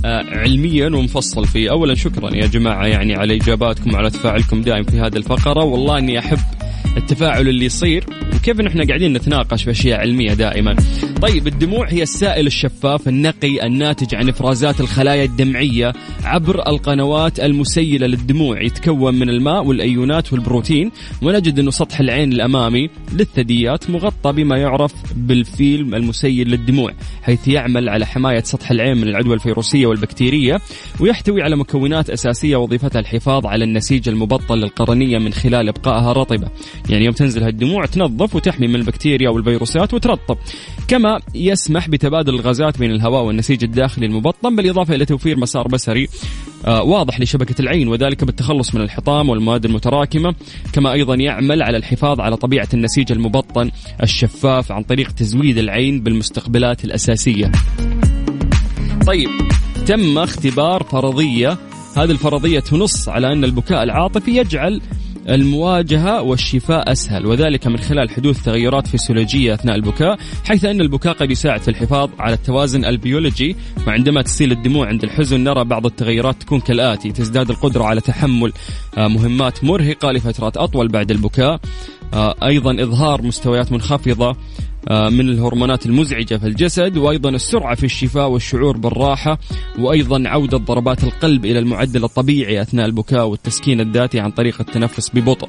علميا 0.04 0.86
ومفصل 0.86 1.46
فيه 1.46 1.70
اولا. 1.70 1.94
شكرا 1.94 2.36
يا 2.36 2.46
جماعة 2.46 2.86
يعني 2.86 3.14
على 3.14 3.34
إجاباتكم 3.36 3.94
وعلى 3.94 4.10
تفاعلكم 4.10 4.62
دائم 4.62 4.82
في 4.82 5.00
هذه 5.00 5.16
الفقرة. 5.16 5.64
والله 5.64 5.98
إني 5.98 6.18
أحب 6.18 6.38
التفاعل 6.96 7.48
اللي 7.48 7.64
يصير 7.64 8.04
وكيف 8.36 8.60
نحن 8.60 8.86
قاعدين 8.86 9.12
نتناقش 9.12 9.64
باشياء 9.64 10.00
علمية 10.00 10.32
دائما. 10.32 10.76
طيب 11.22 11.46
الدموع 11.46 11.88
هي 11.88 12.02
السائل 12.02 12.46
الشفاف 12.46 13.08
النقي 13.08 13.66
الناتج 13.66 14.14
عن 14.14 14.28
إفرازات 14.28 14.80
الخلايا 14.80 15.24
الدمعية 15.24 15.92
عبر 16.24 16.68
القنوات 16.68 17.40
المسيلة 17.40 18.06
للدموع. 18.06 18.62
يتكون 18.62 19.14
من 19.14 19.28
الماء 19.28 19.64
والأيونات 19.64 20.32
والبروتين. 20.32 20.90
ونجد 21.22 21.58
إنه 21.58 21.70
سطح 21.70 22.00
العين 22.00 22.32
الأمامي 22.32 22.90
للثدييات 23.12 23.90
مغطى 23.90 24.32
بما 24.32 24.58
يعرف 24.58 24.92
بالفيلم 25.16 25.94
المسيل 25.94 26.48
للدموع 26.48 26.92
حيث 27.22 27.48
يعمل 27.48 27.88
على 27.88 28.06
حماية 28.06 28.42
سطح 28.42 28.70
العين 28.70 28.96
من 28.96 29.08
العدوى 29.08 29.34
الفيروسية 29.34 29.86
والبكتيرية 29.94 30.60
ويحتوي 31.00 31.42
على 31.42 31.56
مكونات 31.56 32.10
أساسية 32.10 32.56
وظيفتها 32.56 33.00
الحفاظ 33.00 33.46
على 33.46 33.64
النسيج 33.64 34.08
المبطن 34.08 34.54
للقرنية 34.54 35.18
من 35.18 35.32
خلال 35.32 35.68
إبقائها 35.68 36.12
رطبة. 36.12 36.48
يعني 36.88 37.04
يوم 37.04 37.14
تنزل 37.14 37.42
هالدموع 37.42 37.86
تنظف 37.86 38.36
وتحمي 38.36 38.66
من 38.66 38.74
البكتيريا 38.74 39.30
والفيروسات 39.30 39.94
وترطب. 39.94 40.36
كما 40.88 41.20
يسمح 41.34 41.88
بتبادل 41.88 42.34
الغازات 42.34 42.78
بين 42.78 42.90
الهواء 42.90 43.24
والنسيج 43.24 43.64
الداخلي 43.64 44.06
المبطن 44.06 44.56
بالإضافة 44.56 44.94
إلى 44.94 45.04
توفير 45.04 45.38
مسار 45.38 45.68
بصري 45.68 46.08
آه، 46.66 46.82
واضح 46.82 47.20
لشبكة 47.20 47.62
العين 47.62 47.88
وذلك 47.88 48.24
بالتخلص 48.24 48.74
من 48.74 48.80
الحطام 48.80 49.28
والمواد 49.28 49.64
المتراكمة. 49.64 50.34
كما 50.72 50.92
أيضا 50.92 51.14
يعمل 51.14 51.62
على 51.62 51.76
الحفاظ 51.76 52.20
على 52.20 52.36
طبيعة 52.36 52.68
النسيج 52.74 53.12
المبطن 53.12 53.70
الشفاف 54.02 54.72
عن 54.72 54.82
طريق 54.82 55.10
تزويد 55.10 55.58
العين 55.58 56.00
بالمستقبلات 56.00 56.84
الأساسية. 56.84 57.52
طيب 59.06 59.28
تم 59.86 60.18
اختبار 60.18 60.82
فرضية. 60.82 61.58
هذه 61.96 62.10
الفرضية 62.10 62.60
تنص 62.60 63.08
على 63.08 63.32
أن 63.32 63.44
البكاء 63.44 63.82
العاطفي 63.82 64.36
يجعل 64.36 64.80
المواجهة 65.28 66.22
والشفاء 66.22 66.92
أسهل 66.92 67.26
وذلك 67.26 67.66
من 67.66 67.76
خلال 67.76 68.10
حدوث 68.10 68.42
تغيرات 68.42 68.86
فسيولوجية 68.86 69.54
أثناء 69.54 69.76
البكاء 69.76 70.18
حيث 70.44 70.64
أن 70.64 70.80
البكاء 70.80 71.12
قد 71.12 71.30
يساعد 71.30 71.60
في 71.60 71.68
الحفاظ 71.68 72.10
على 72.18 72.34
التوازن 72.34 72.84
البيولوجي. 72.84 73.56
وعندما 73.86 74.22
تسيل 74.22 74.52
الدموع 74.52 74.86
عند 74.88 75.04
الحزن 75.04 75.44
نرى 75.44 75.64
بعض 75.64 75.86
التغيرات 75.86 76.42
تكون 76.42 76.60
كالآتي 76.60 77.12
تزداد 77.12 77.50
القدرة 77.50 77.84
على 77.84 78.00
تحمل 78.00 78.52
آه، 78.98 79.08
مهمات 79.08 79.64
مرهقة 79.64 80.12
لفترات 80.12 80.56
أطول 80.56 80.88
بعد 80.88 81.10
البكاء. 81.10 81.60
آه، 82.14 82.34
أيضا 82.42 82.82
إظهار 82.82 83.22
مستويات 83.22 83.72
منخفضة. 83.72 84.36
من 84.90 85.28
الهرمونات 85.28 85.86
المزعجة 85.86 86.36
في 86.36 86.46
الجسد 86.46 86.96
وأيضا 86.96 87.30
السرعة 87.30 87.74
في 87.74 87.84
الشفاء 87.84 88.28
والشعور 88.28 88.76
بالراحة 88.76 89.38
وأيضا 89.78 90.28
عودة 90.28 90.58
ضربات 90.58 91.04
القلب 91.04 91.44
إلى 91.44 91.58
المعدل 91.58 92.04
الطبيعي 92.04 92.62
أثناء 92.62 92.86
البكاء 92.86 93.26
والتسكين 93.26 93.80
الذاتي 93.80 94.20
عن 94.20 94.30
طريق 94.30 94.60
التنفس 94.60 95.10
ببطء. 95.14 95.48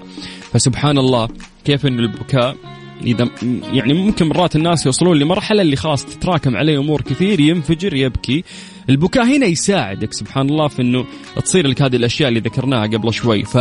فسبحان 0.52 0.98
الله 0.98 1.28
كيف 1.66 1.86
أن 1.86 2.00
البكاء 2.00 2.56
إذا 3.04 3.30
يعني 3.74 3.94
ممكن 3.94 4.28
مرات 4.28 4.56
الناس 4.56 4.86
يوصلون 4.86 5.20
لمرحلة 5.20 5.62
اللي 5.62 5.76
خلاص 5.76 6.06
تتراكم 6.06 6.56
عليه 6.56 6.80
أمور 6.80 7.02
كثير 7.02 7.40
ينفجر 7.40 7.94
يبكي. 7.94 8.44
البكاء 8.90 9.24
هنا 9.26 9.46
يساعدك 9.46 10.14
سبحان 10.14 10.50
الله 10.50 10.68
في 10.68 10.82
أنه 10.82 11.06
تصير 11.44 11.68
لك 11.68 11.82
هذه 11.82 11.96
الأشياء 11.96 12.30
اللي 12.30 12.40
ذكرناها 12.40 12.88
قبل 12.88 13.14
شوي. 13.14 13.44
ف 13.44 13.58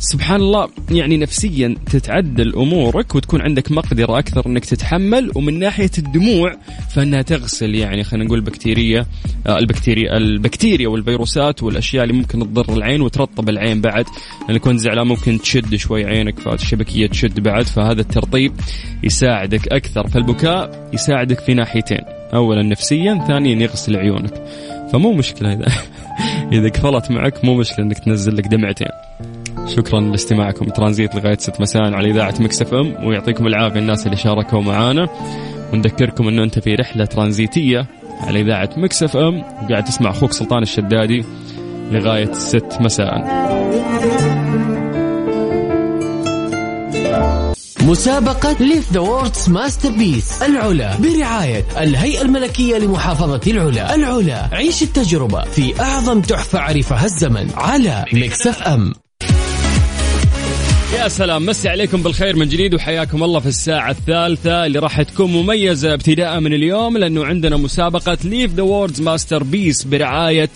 سبحان 0.00 0.40
الله 0.40 0.68
يعني 0.90 1.16
نفسيا 1.16 1.74
تتعدل 1.86 2.54
أمورك 2.54 3.14
وتكون 3.14 3.42
عندك 3.42 3.72
مقدرة 3.72 4.18
أكثر 4.18 4.46
إنك 4.46 4.64
تتحمل 4.64 5.30
ومن 5.34 5.58
ناحية 5.58 5.90
الدموع 5.98 6.56
فإنها 6.94 7.22
تغسل 7.22 7.74
يعني 7.74 8.04
خلينا 8.04 8.24
نقول 8.24 8.40
بكتيريا 8.40 9.06
آه، 9.46 9.58
البكتيريا 9.58 10.16
البكتيريا 10.16 10.88
والفيروسات 10.88 11.62
والأشياء 11.62 12.04
اللي 12.04 12.14
ممكن 12.14 12.38
تضر 12.38 12.74
العين 12.74 13.00
وترطب 13.00 13.48
العين 13.48 13.80
بعد. 13.80 14.04
لأن 14.48 14.58
كنت 14.58 14.80
زعلان 14.80 15.06
ممكن 15.06 15.40
تشد 15.40 15.74
شوي 15.74 16.04
عينك 16.04 16.38
فالشبكية 16.38 17.06
تشد 17.06 17.40
بعد 17.40 17.64
فهذا 17.64 18.00
الترطيب 18.00 18.52
يساعدك 19.02 19.68
أكثر. 19.68 20.08
فالبكاء 20.08 20.90
يساعدك 20.92 21.40
في 21.40 21.54
ناحيتين 21.54 22.00
اولا 22.34 22.62
نفسيا 22.62 23.24
ثانيا 23.28 23.62
يغسل 23.62 23.96
عيونك. 23.96 24.46
فمو 24.92 25.12
مشكلة 25.12 25.52
إذا 25.52 25.66
إذا 26.58 26.68
قفلت 26.68 27.10
معك 27.10 27.44
مو 27.44 27.54
مشكلة 27.54 27.86
إنك 27.86 27.98
تنزل 27.98 28.36
لك 28.36 28.46
دمعتين. 28.46 28.88
شكرا 29.68 30.00
لاستماعكم. 30.00 30.64
ترانزيت 30.64 31.14
لغاية 31.14 31.36
6 31.38 31.60
مساء 31.60 31.82
على 31.82 32.10
إذاعة 32.10 32.34
Mix 32.40 32.62
FM 32.62 33.04
ويعطيكم 33.04 33.46
العافية 33.46 33.80
الناس 33.80 34.06
اللي 34.06 34.16
شاركوا 34.16 34.60
معانا. 34.60 35.08
ونذكركم 35.72 36.28
إنه 36.28 36.42
أنت 36.42 36.58
في 36.58 36.74
رحلة 36.74 37.04
ترانزيتية 37.04 37.86
على 38.20 38.40
إذاعة 38.40 38.70
Mix 38.76 39.02
FM 39.02 39.38
وقاعد 39.38 39.84
تسمع 39.84 40.10
أخوك 40.10 40.32
سلطان 40.32 40.62
الشدادي 40.62 41.24
لغاية 41.90 42.32
6 42.32 42.80
مساء. 42.80 43.46
مسابقة 47.82 48.56
Live 48.60 48.92
the 48.92 49.00
World's 49.00 49.48
Masterpiece 49.48 50.42
العلا 50.42 50.96
برعاية 50.96 51.64
الهيئة 51.80 52.22
الملكية 52.22 52.78
لمحافظة 52.78 53.40
العلا. 53.46 53.94
العلا 53.94 54.48
عيش 54.52 54.82
التجربة 54.82 55.44
في 55.44 55.80
أعظم 55.80 56.20
تحفة 56.20 56.58
عرفها 56.58 57.04
الزمن 57.04 57.50
على 57.56 58.04
Mix 58.12 58.46
FM. 58.46 58.92
يا 60.96 61.08
سلام 61.08 61.46
مسي 61.46 61.68
عليكم 61.68 62.02
بالخير 62.02 62.36
من 62.36 62.48
جديد 62.48 62.74
وحياكم 62.74 63.24
الله 63.24 63.40
في 63.40 63.46
الساعة 63.46 63.90
الثالثة 63.90 64.66
اللي 64.66 64.78
راح 64.78 65.02
تكون 65.02 65.32
مميزة 65.32 65.94
ابتداء 65.94 66.40
من 66.40 66.52
اليوم 66.54 66.98
لأنه 66.98 67.24
عندنا 67.24 67.56
مسابقة 67.56 68.18
Live 68.24 68.54
the 68.54 68.62
World's 68.62 69.00
Masterpiece 69.00 69.84
برعاية 69.84 70.48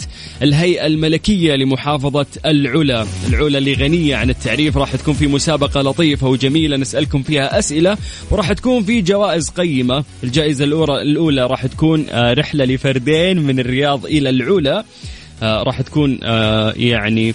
الهيئة 0.43 0.87
الملكية 0.87 1.55
لمحافظة 1.55 2.27
العلا. 2.47 3.07
العلا 3.29 3.59
اللي 3.59 3.75
غنية 3.75 4.17
عن 4.17 4.31
التعريف 4.31 4.77
راح 4.77 4.97
تكون 4.97 5.15
في 5.15 5.27
مسابقة 5.27 5.81
لطيفة 5.83 6.29
وجميلة 6.29 6.77
نسألكم 6.77 7.23
فيها 7.23 7.59
أسئلة 7.59 7.97
وراح 8.31 8.53
تكون 8.53 8.83
في 8.83 9.01
جوائز 9.01 9.51
قيمة. 9.51 10.05
الجائزة 10.25 10.65
الأولى, 10.65 11.47
راح 11.47 11.67
تكون 11.67 12.07
آه، 12.11 12.33
رحلة 12.33 12.65
لفردين 12.65 13.39
من 13.39 13.61
الرياض 13.61 14.07
إلى 14.07 14.31
العلا. 14.31 14.85
آه، 15.43 15.63
راح 15.63 15.81
تكون 15.81 16.19
آه، 16.23 16.73
يعني 16.77 17.35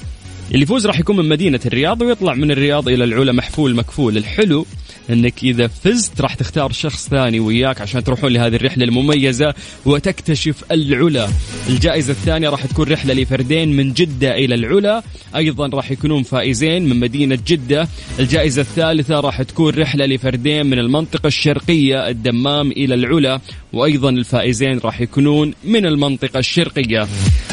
اللي 0.52 0.64
يفوز 0.64 0.88
راح 0.88 1.00
يكون 1.00 1.18
من 1.18 1.30
مدينة 1.30 1.60
الرياض 1.66 2.02
ويطلع 2.02 2.34
من 2.34 2.52
الرياض 2.52 2.90
إلى 2.90 3.04
العلا 3.04 3.32
محفول 3.32 3.76
مكفول. 3.76 4.18
الحلو 4.18 4.66
إنك 5.10 5.44
إذا 5.44 5.68
فزت 5.68 6.22
راح 6.22 6.34
تختار 6.34 6.72
شخص 6.72 7.10
ثاني 7.10 7.40
وياك 7.40 7.82
عشان 7.82 8.04
تروحون 8.04 8.34
لهذه 8.34 8.56
الرحلة 8.56 8.84
المميزة 8.84 9.54
وتكتشف 9.86 10.64
العلا. 10.72 11.30
الجائزة 11.70 12.12
الثانية 12.12 12.50
راح 12.50 12.66
تكون 12.66 12.92
رحلة 12.92 13.14
لفردين 13.14 13.76
من 13.76 13.94
جدة 13.94 14.36
إلى 14.36 14.56
العلا. 14.56 15.04
أيضا 15.36 15.68
راح 15.68 15.92
يكونون 15.92 16.24
فائزين 16.24 16.90
من 16.90 17.00
مدينة 17.00 17.40
جدة. 17.48 17.88
الجائزة 18.20 18.62
الثالثة 18.62 19.20
راح 19.20 19.42
تكون 19.42 19.74
رحلة 19.74 20.06
لفردين 20.06 20.66
من 20.66 20.80
المنطقة 20.80 21.28
الشرقية 21.28 22.08
الدمام 22.10 22.72
إلى 22.72 22.94
العلا. 22.94 23.40
وأيضا 23.74 24.10
الفائزين 24.10 24.80
راح 24.80 25.02
يكونون 25.02 25.54
من 25.64 25.86
المنطقة 25.86 26.40
الشرقية. 26.40 27.08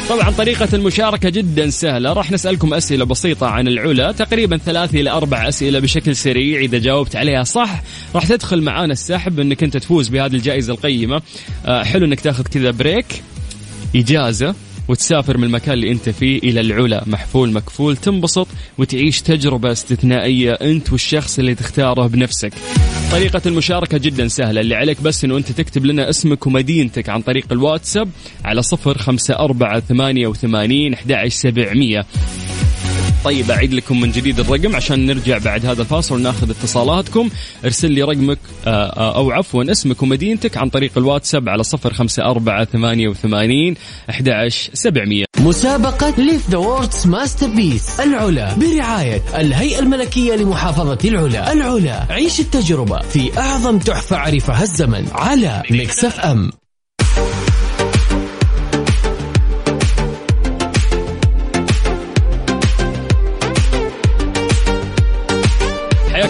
طبعا 0.09 0.29
طريقة 0.29 0.67
المشاركة 0.73 1.29
جدا 1.29 1.69
سهلة. 1.69 2.13
راح 2.13 2.31
نسألكم 2.31 2.73
أسئلة 2.73 3.05
بسيطة 3.05 3.47
عن 3.47 3.67
العلا 3.67 4.11
تقريبا 4.11 4.57
ثلاث 4.57 4.95
إلى 4.95 5.09
أربع 5.09 5.47
أسئلة 5.47 5.79
بشكل 5.79 6.15
سريع. 6.15 6.61
إذا 6.61 6.77
جاوبت 6.77 7.15
عليها 7.15 7.43
صح 7.43 7.81
راح 8.15 8.27
تدخل 8.27 8.61
معانا 8.61 8.93
السحب 8.93 9.39
أنك 9.39 9.63
أنت 9.63 9.77
تفوز 9.77 10.09
بهذه 10.09 10.33
الجائزة 10.33 10.73
القيمة. 10.73 11.21
آه 11.65 11.83
حلو 11.83 12.05
أنك 12.05 12.19
تاخذ 12.19 12.43
كذا 12.43 12.71
بريك. 12.71 13.05
إجازة. 13.95 14.55
وتسافر 14.87 15.37
من 15.37 15.43
المكان 15.43 15.73
اللي 15.73 15.91
أنت 15.91 16.09
فيه 16.09 16.37
إلى 16.39 16.61
العلا 16.61 17.03
محفول 17.07 17.51
مكفول 17.51 17.97
تنبسط 17.97 18.47
وتعيش 18.77 19.21
تجربة 19.21 19.71
استثنائية 19.71 20.51
أنت 20.51 20.91
والشخص 20.91 21.39
اللي 21.39 21.55
تختاره 21.55 22.07
بنفسك. 22.07 22.53
طريقة 23.11 23.41
المشاركة 23.45 23.97
جدا 23.97 24.27
سهلة 24.27 24.61
اللي 24.61 24.75
عليك 24.75 25.01
بس 25.01 25.23
إنه 25.23 25.37
أنت 25.37 25.51
تكتب 25.51 25.85
لنا 25.85 26.09
اسمك 26.09 26.47
ومدينتك 26.47 27.09
عن 27.09 27.21
طريق 27.21 27.45
الواتساب 27.51 28.09
على 28.45 28.61
صفر 28.61 28.97
خمسة 28.97 29.33
أربعة 29.39 29.79
ثمانية 29.79 30.27
وثمانين 30.27 30.93
أحد 30.93 31.27
سبعمية 31.27 32.05
طيب 33.23 33.51
أعيد 33.51 33.73
لكم 33.73 34.01
من 34.01 34.11
جديد 34.11 34.39
الرقم 34.39 34.75
عشان 34.75 35.05
نرجع 35.05 35.37
بعد 35.37 35.65
هذا 35.65 35.81
الفاصل 35.81 36.15
وناخذ 36.15 36.49
اتصالاتكم. 36.49 37.29
ارسل 37.65 37.91
لي 37.91 38.01
رقمك 38.01 38.39
آه، 38.67 38.69
آه، 38.69 39.15
أو 39.15 39.31
عفوا 39.31 39.71
اسمك 39.71 40.03
ومدينتك 40.03 40.57
عن 40.57 40.69
طريق 40.69 40.91
الواتساب 40.97 41.49
على 41.49 41.63
صفر 41.63 41.93
خمسة 41.93 42.23
أربعة 42.23 42.65
ثمانية 42.65 43.07
وثمانين 43.07 43.75
أحد 44.09 44.47
سبعمية. 44.73 45.25
مسابقة 45.39 46.13
Live 46.17 46.49
the 46.49 46.57
World's 46.57 47.07
Masterpiece 47.07 47.99
العلا. 47.99 48.53
برعاية 48.53 49.21
الهيئة 49.35 49.79
الملكية 49.79 50.35
لمحافظة 50.35 50.97
العلا. 51.05 51.53
العلا. 51.53 52.05
عيش 52.09 52.39
التجربة 52.39 52.99
في 52.99 53.37
أعظم 53.37 53.79
تحفة 53.79 54.17
عرفها 54.17 54.63
الزمن 54.63 55.07
على 55.13 55.63
Mix 55.71 56.05
F 56.05 56.49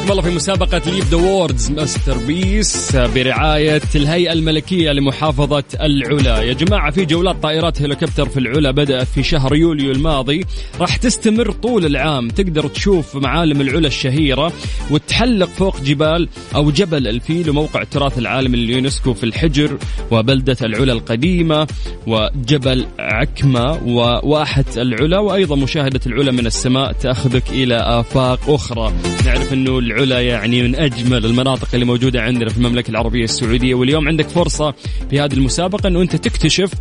حياكم 0.04 0.20
الله 0.20 0.30
في 0.30 0.36
مسابقة 0.36 0.92
Live 0.92 1.10
the 1.12 1.18
World's 1.18 1.72
Masterpiece 1.72 2.96
برعاية 2.96 3.82
الهيئة 3.96 4.34
الملكية 4.34 4.92
لمحافظة 4.92 5.64
العلا. 5.82 6.42
يا 6.42 6.54
جماعة 6.54 6.92
في 6.92 7.06
جولات 7.06 7.36
طائرات 7.44 7.82
هليكوبتر 7.82 8.30
في 8.30 8.40
العلا 8.40 8.72
بدأت 8.72 9.08
في 9.08 9.24
شهر 9.24 9.56
يوليو 9.56 9.92
الماضي. 9.92 10.46
راح 10.80 10.96
تستمر 10.96 11.52
طول 11.52 11.86
العام. 11.86 12.30
تقدر 12.30 12.68
تشوف 12.68 13.16
معالم 13.16 13.62
العلا 13.62 13.88
الشهيرة 13.88 14.54
وتحلق 14.92 15.50
فوق 15.50 15.82
جبال 15.82 16.30
أو 16.56 16.72
جبل 16.72 17.08
الفيل 17.08 17.50
وموقع 17.50 17.82
التراث 17.82 18.18
العالمي 18.18 18.58
لليونسكو 18.58 19.14
في 19.14 19.24
الحجر 19.24 19.78
وبلدة 20.12 20.58
العلا 20.62 20.94
القديمة 20.94 21.68
وجبل 22.08 22.86
عكمة 23.00 23.72
وواحة 23.86 24.66
العلا 24.78 25.20
وأيضا 25.20 25.56
مشاهدة 25.56 26.02
العلا 26.08 26.32
من 26.32 26.46
السماء 26.46 26.92
تأخذك 26.92 27.50
إلى 27.50 27.76
آفاق 27.76 28.50
أخرى. 28.50 28.94
نعرف 29.26 29.54
أنه 29.54 29.80
العلا 29.94 30.22
يعني 30.22 30.64
من 30.64 30.76
أجمل 30.76 31.26
المناطق 31.26 31.68
اللي 31.74 31.86
موجودة 31.86 32.22
عندنا 32.22 32.50
في 32.50 32.58
المملكة 32.58 32.92
العربية 32.92 33.24
السعودية. 33.24 33.76
واليوم 33.76 34.08
عندك 34.08 34.28
فرصة 34.28 34.74
في 35.10 35.20
هذه 35.20 35.34
المسابقة 35.34 35.88
أنه 35.88 36.02
أنت 36.02 36.16
تكتشف 36.16 36.72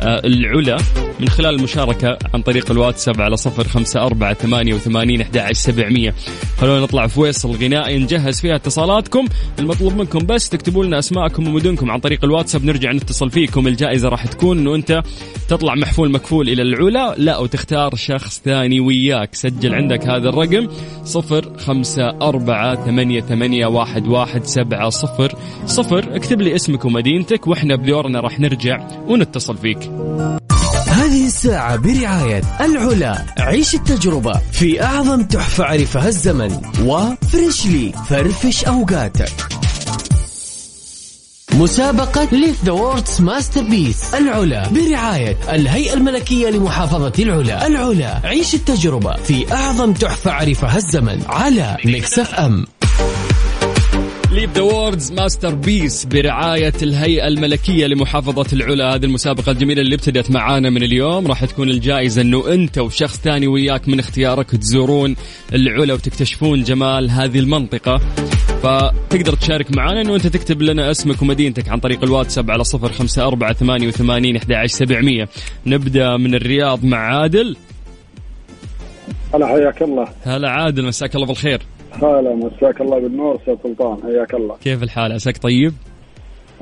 آه، 0.00 0.22
العلا. 0.24 0.76
من 1.20 1.28
خلال 1.28 1.54
المشاركة 1.54 2.18
عن 2.34 2.42
طريق 2.42 2.70
الواتساب 2.70 3.20
على 3.20 3.36
صفر 3.36 3.68
خمسة 3.68 4.02
أربعة 4.02 4.34
ثمانية 4.34 4.74
وثمانين 4.74 5.20
أحد 5.20 5.52
سبعمية. 5.52 6.14
خلونا 6.58 6.80
نطلع 6.80 7.06
فويصل 7.06 7.50
غنائي 7.50 7.98
نجهز 7.98 8.40
فيها 8.40 8.56
اتصالاتكم. 8.56 9.24
المطلوب 9.58 9.96
منكم 9.96 10.18
بس 10.18 10.48
تكتبوا 10.48 10.84
لنا 10.84 10.98
أسماءكم 10.98 11.48
ومدنكم 11.48 11.90
عن 11.90 11.98
طريق 11.98 12.24
الواتساب. 12.24 12.64
نرجع 12.64 12.92
نتصل 12.92 13.30
فيكم. 13.30 13.66
الجائزة 13.66 14.08
راح 14.08 14.26
تكون 14.26 14.58
أنه 14.58 14.74
أنت 14.74 15.02
تطلع 15.48 15.74
محفول 15.74 16.10
مكفول 16.10 16.48
إلى 16.48 16.62
العلا. 16.62 17.14
لا 17.18 17.38
وتختار 17.38 17.94
شخص 17.94 18.40
ثاني 18.44 18.80
وياك. 18.80 19.34
سجل 19.34 19.74
عندك 19.74 20.06
هذا 20.06 20.28
الرقم. 20.28 20.68
صفر 21.04 21.58
خمسة 21.58 22.08
أربعة 22.08 22.84
ثمانية, 22.84 23.20
ثمانية 23.20 23.66
واحد, 23.66 24.08
واحد 24.08 24.44
سبعة 24.44 24.88
صفر. 24.88 25.34
صفر 25.66 26.16
اكتب 26.16 26.40
لي 26.40 26.54
اسمك 26.54 26.84
ومدينتك. 26.84 27.46
وإحنا 27.46 27.76
بدورنا 27.76 28.20
راح 28.20 28.40
نرجع 28.40 28.88
ونتصل 29.06 29.56
فيك. 29.56 29.90
هذه 31.00 31.26
الساعة 31.26 31.76
برعاية 31.76 32.42
العلا. 32.60 33.26
عيش 33.38 33.74
التجربة 33.74 34.40
في 34.52 34.82
أعظم 34.82 35.22
تحفة 35.22 35.64
عرفها 35.64 36.08
الزمن. 36.08 36.60
و 36.84 36.97
Freshly 36.97 37.92
فرفش 38.08 38.64
أوقاتك. 38.64 39.32
مسابقة 41.52 42.28
Live 42.32 42.64
the 42.64 42.72
World's 42.72 43.20
Masterpiece 43.20 44.14
العلا 44.14 44.68
برعاية 44.68 45.36
الهيئة 45.52 45.94
الملكية 45.94 46.50
لمحافظة 46.50 47.12
العلا. 47.18 47.66
العلا 47.66 48.20
عيش 48.24 48.54
التجربة 48.54 49.16
في 49.16 49.52
أعظم 49.52 49.92
تحفة 49.92 50.30
عرفها 50.30 50.76
الزمن. 50.76 51.22
على 51.28 51.76
Mix 51.84 52.18
F 52.18 52.64
Live 54.40 54.54
the 54.54 54.60
World's 54.60 55.12
Masterpiece 55.12 56.04
برعاية 56.04 56.72
الهيئة 56.82 57.28
الملكية 57.28 57.86
لمحافظة 57.86 58.46
العلا. 58.52 58.94
هذه 58.94 59.04
المسابقة 59.04 59.52
الجميلة 59.52 59.82
اللي 59.82 59.94
ابتدت 59.94 60.30
معانا 60.30 60.70
من 60.70 60.82
اليوم. 60.82 61.26
راح 61.26 61.44
تكون 61.44 61.70
الجائزة 61.70 62.22
إنه 62.22 62.54
أنت 62.54 62.78
وشخص 62.78 63.20
ثاني 63.20 63.46
وياك 63.46 63.88
من 63.88 63.98
اختيارك 63.98 64.50
تزورون 64.50 65.16
العلا 65.54 65.94
وتكتشفون 65.94 66.62
جمال 66.62 67.10
هذه 67.10 67.38
المنطقة. 67.38 67.98
فتقدر 68.62 69.34
تشارك 69.34 69.76
معنا 69.76 70.00
إنه 70.00 70.14
أنت 70.14 70.26
تكتب 70.26 70.62
لنا 70.62 70.90
اسمك 70.90 71.22
ومدينتك 71.22 71.68
عن 71.68 71.78
طريق 71.80 72.04
الواتساب 72.04 72.50
على 72.50 72.64
صفر 72.64 72.92
خمسة 72.92 73.26
أربعة 73.26 73.52
ثمانية 73.52 73.88
وثمانين 73.88 74.36
أحد 74.36 74.66
سبعمية. 74.66 75.28
نبدأ 75.66 76.16
من 76.16 76.34
الرياض 76.34 76.84
مع 76.84 76.98
عادل. 76.98 77.56
هلا 79.34 79.46
حياك 79.46 79.82
الله. 79.82 80.08
هلا 80.22 80.50
عادل 80.50 80.86
مساك 80.86 81.14
الله 81.14 81.26
بالخير. 81.26 81.60
هلا 81.92 82.34
مساك 82.34 82.80
الله 82.80 82.98
بالنور 83.00 83.36
أستاذ 83.36 83.56
سلطان. 83.62 84.02
حياك 84.02 84.34
الله. 84.34 84.56
كيف 84.56 84.82
الحال؟ 84.82 85.12
عساك 85.12 85.38
طيب؟ 85.38 85.72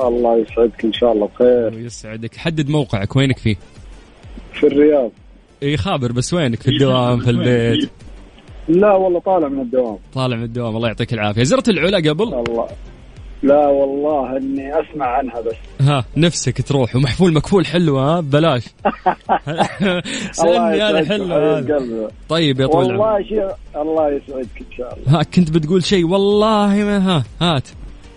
الله 0.01 0.38
يسعدك 0.38 0.85
إن 0.85 0.93
شاء 0.93 1.12
الله 1.12 1.27
بخير. 1.27 1.75
ويسعدك 1.75 2.37
حدد 2.37 2.71
موقعك 2.71 3.17
وينك 3.17 3.38
فيه؟ 3.38 3.57
في 4.53 4.67
الرياض. 4.67 5.11
إي 5.62 5.77
خابر 5.77 6.12
بس 6.12 6.35
وينك؟ 6.35 6.62
في 6.62 6.69
الدوام 6.69 7.21
في 7.21 7.31
البيت؟ 7.31 7.91
لا 8.69 8.93
والله 8.93 9.21
طالع 9.21 9.49
من 9.49 9.61
الدوام. 9.61 9.99
طالع 10.14 10.37
من 10.37 10.45
الدوام 10.45 10.77
الله 10.77 10.88
يعطيك 10.88 11.12
العافية. 11.12 11.43
زرت 11.43 11.69
العلا 11.69 12.11
قبل؟ 12.11 12.25
الله. 12.25 12.69
لا 13.42 13.66
والله 13.66 14.37
إني 14.37 14.81
أسمع 14.81 15.07
عنها 15.07 15.40
بس. 15.40 15.55
ها 15.88 16.05
نفسك 16.16 16.62
تروح 16.62 16.96
ومحفول 16.96 17.33
مكفول 17.33 17.66
حلو 17.66 17.98
ها؟ 17.98 18.20
ببلاش 18.20 18.62
سألني 20.33 20.83
هذا 20.83 21.05
حلو 21.05 21.24
هذا. 21.35 22.11
طيب 22.29 22.61
يا 22.61 22.66
طويل 22.66 22.87
والله 22.96 23.22
شيء 23.22 23.48
الله 23.77 24.09
يسعدك 24.11 24.48
إن 24.61 24.77
شاء 24.77 24.98
الله. 24.98 25.18
ها 25.18 25.22
كنت 25.22 25.51
بتقول 25.51 25.85
شيء. 25.85 26.07
والله 26.07 26.66
ما 26.74 26.98
ها 27.16 27.24
هات. 27.40 27.68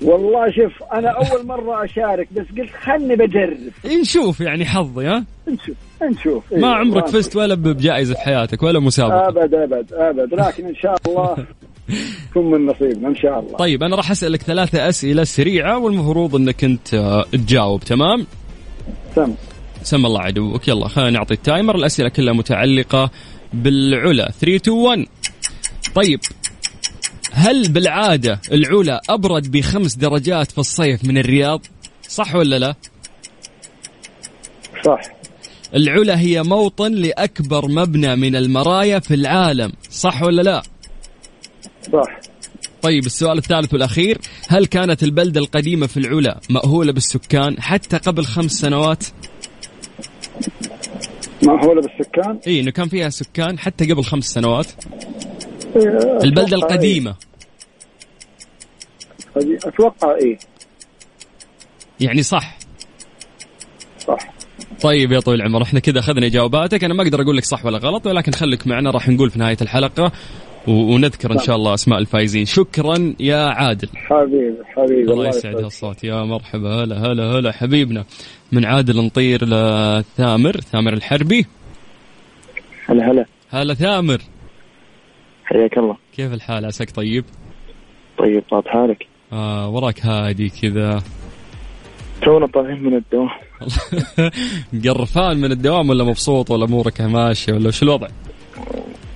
والله 0.01 0.51
شوف 0.51 0.83
أنا 0.93 1.09
أول 1.09 1.45
مرة 1.47 1.85
أشارك 1.85 2.27
بس 2.33 2.45
قلت 2.57 2.69
خلني 2.83 3.15
بجرب. 3.15 3.57
نشوف 4.01 4.41
يعني 4.41 4.65
حظي 4.65 5.07
ها؟ 5.07 5.25
نشوف 5.47 5.75
نشوف. 6.03 6.53
إيه، 6.53 6.59
ما 6.59 6.75
عمرك 6.75 7.07
فزت 7.07 7.35
ولا 7.35 7.55
بجائزة 7.55 8.13
في 8.13 8.19
حياتك 8.21 8.63
ولا 8.63 8.79
مسابقة. 8.79 9.27
أبد 9.27 9.53
أبد 9.53 9.93
أبد. 9.93 10.33
لكن 10.33 10.65
إن 10.65 10.75
شاء 10.75 10.95
الله 11.07 11.35
يكون 12.29 12.51
من 12.51 12.65
نصيبنا 12.65 13.07
إن 13.07 13.15
شاء 13.15 13.39
الله. 13.39 13.57
طيب 13.57 13.83
أنا 13.83 13.95
راح 13.95 14.11
أسألك 14.11 14.41
ثلاثة 14.41 14.89
أسئلة 14.89 15.23
سريعة 15.23 15.77
والمفروض 15.77 16.35
أنك 16.35 16.63
أنت 16.63 16.93
آه، 16.93 17.25
تجاوب 17.31 17.79
تمام؟ 17.79 18.27
سم 19.15 19.33
سم 19.83 20.05
الله 20.05 20.21
عدوك. 20.21 20.67
يلا 20.67 20.87
خلينا 20.87 21.09
نعطي 21.09 21.33
التايمر. 21.33 21.75
الأسئلة 21.75 22.09
كلها 22.09 22.33
متعلقة 22.33 23.11
بالعلا. 23.53 24.31
3 24.39 24.55
2 24.55 24.77
1 24.77 25.05
طيب 25.95 26.19
هل 27.33 27.71
بالعادة 27.71 28.39
العلا 28.51 29.01
أبرد 29.09 29.51
بخمس 29.51 29.95
درجات 29.95 30.51
في 30.51 30.57
الصيف 30.57 31.05
من 31.05 31.17
الرياض؟ 31.17 31.65
صح 32.07 32.35
ولا 32.35 32.59
لا؟ 32.59 32.75
صح. 34.85 35.01
العلا 35.75 36.19
هي 36.19 36.43
موطن 36.43 36.91
لأكبر 36.91 37.67
مبنى 37.67 38.15
من 38.15 38.35
المرايا 38.35 38.99
في 38.99 39.13
العالم. 39.13 39.71
صح 39.89 40.23
ولا 40.23 40.41
لا؟ 40.41 40.61
صح. 41.81 42.19
طيب 42.81 43.05
السؤال 43.05 43.37
الثالث 43.37 43.73
والأخير. 43.73 44.17
هل 44.47 44.65
كانت 44.65 45.03
البلدة 45.03 45.41
القديمة 45.41 45.87
في 45.87 45.97
العلا 45.97 46.39
مأهولة 46.49 46.93
بالسكان 46.93 47.61
حتى 47.61 47.97
قبل 47.97 48.25
خمس 48.25 48.51
سنوات؟ 48.51 49.03
مأهولة 51.43 51.81
بالسكان؟ 51.81 52.39
إي 52.47 52.59
إنه 52.59 52.71
كان 52.71 52.87
فيها 52.87 53.09
سكان 53.09 53.59
حتى 53.59 53.93
قبل 53.93 54.03
خمس 54.03 54.25
سنوات. 54.25 54.67
إيه، 55.75 55.83
البلدة 56.23 56.57
أتوقع 56.57 56.73
القديمة. 56.73 57.15
هذه 59.37 59.57
أتوقع 59.65 60.15
إيه 60.15 60.37
يعني 61.99 62.23
صح. 62.23 62.57
صح. 64.07 64.33
طيب 64.81 65.11
يا 65.11 65.19
طويل 65.19 65.41
العمر 65.41 65.63
إحنا 65.63 65.79
كذا 65.79 65.99
أخذنا 65.99 66.25
اجاباتك 66.25 66.83
أنا 66.83 66.93
ما 66.93 67.03
أقدر 67.03 67.21
أقول 67.21 67.37
لك 67.37 67.45
صح 67.45 67.65
ولا 67.65 67.77
غلط 67.77 68.07
ولكن 68.07 68.31
خليك 68.31 68.67
معنا 68.67 68.91
راح 68.91 69.09
نقول 69.09 69.29
في 69.29 69.39
نهاية 69.39 69.57
الحلقة. 69.61 70.11
ونذكر 70.67 71.31
إن 71.31 71.39
شاء 71.39 71.55
الله 71.55 71.73
أسماء 71.73 71.99
الفايزين 71.99 72.45
شكرا 72.45 73.13
يا 73.19 73.45
عادل. 73.45 73.89
حبيبي 73.95 74.57
حبيبي. 74.65 75.13
الله 75.13 75.27
يسعد 75.27 75.55
هالصوت. 75.55 76.03
يا 76.03 76.23
مرحبا. 76.23 76.83
هلا 76.83 76.97
هلا 76.97 77.23
هلا. 77.23 77.51
حبيبنا. 77.51 78.05
من 78.51 78.65
عادل 78.65 79.05
نطير 79.05 79.45
لثامر 79.45 80.51
ثامر 80.51 80.93
الحربي. 80.93 81.45
هلا 82.85 83.11
هلا. 83.11 83.25
هلا 83.49 83.73
ثامر. 83.73 84.21
حياك 85.45 85.77
الله. 85.77 85.97
كيف 86.15 86.33
الحال؟ 86.33 86.65
عساك 86.65 86.91
طيب؟ 86.91 87.25
طيب 88.19 88.43
طاب 88.51 88.67
حالك. 88.67 89.07
آه 89.33 89.69
وراك 89.69 90.05
هادي 90.05 90.49
كذا. 90.49 91.03
تونا 92.21 92.47
طالعين 92.47 92.83
من 92.83 92.93
الدوام. 92.93 93.29
قرفان 94.85 95.37
من 95.37 95.51
الدوام 95.51 95.89
ولا 95.89 96.03
مبسوط 96.03 96.51
ولا 96.51 96.65
أمورك 96.65 97.01
ماشية 97.01 97.53
ولا 97.53 97.71
شو 97.71 97.85
الوضع؟ 97.85 98.07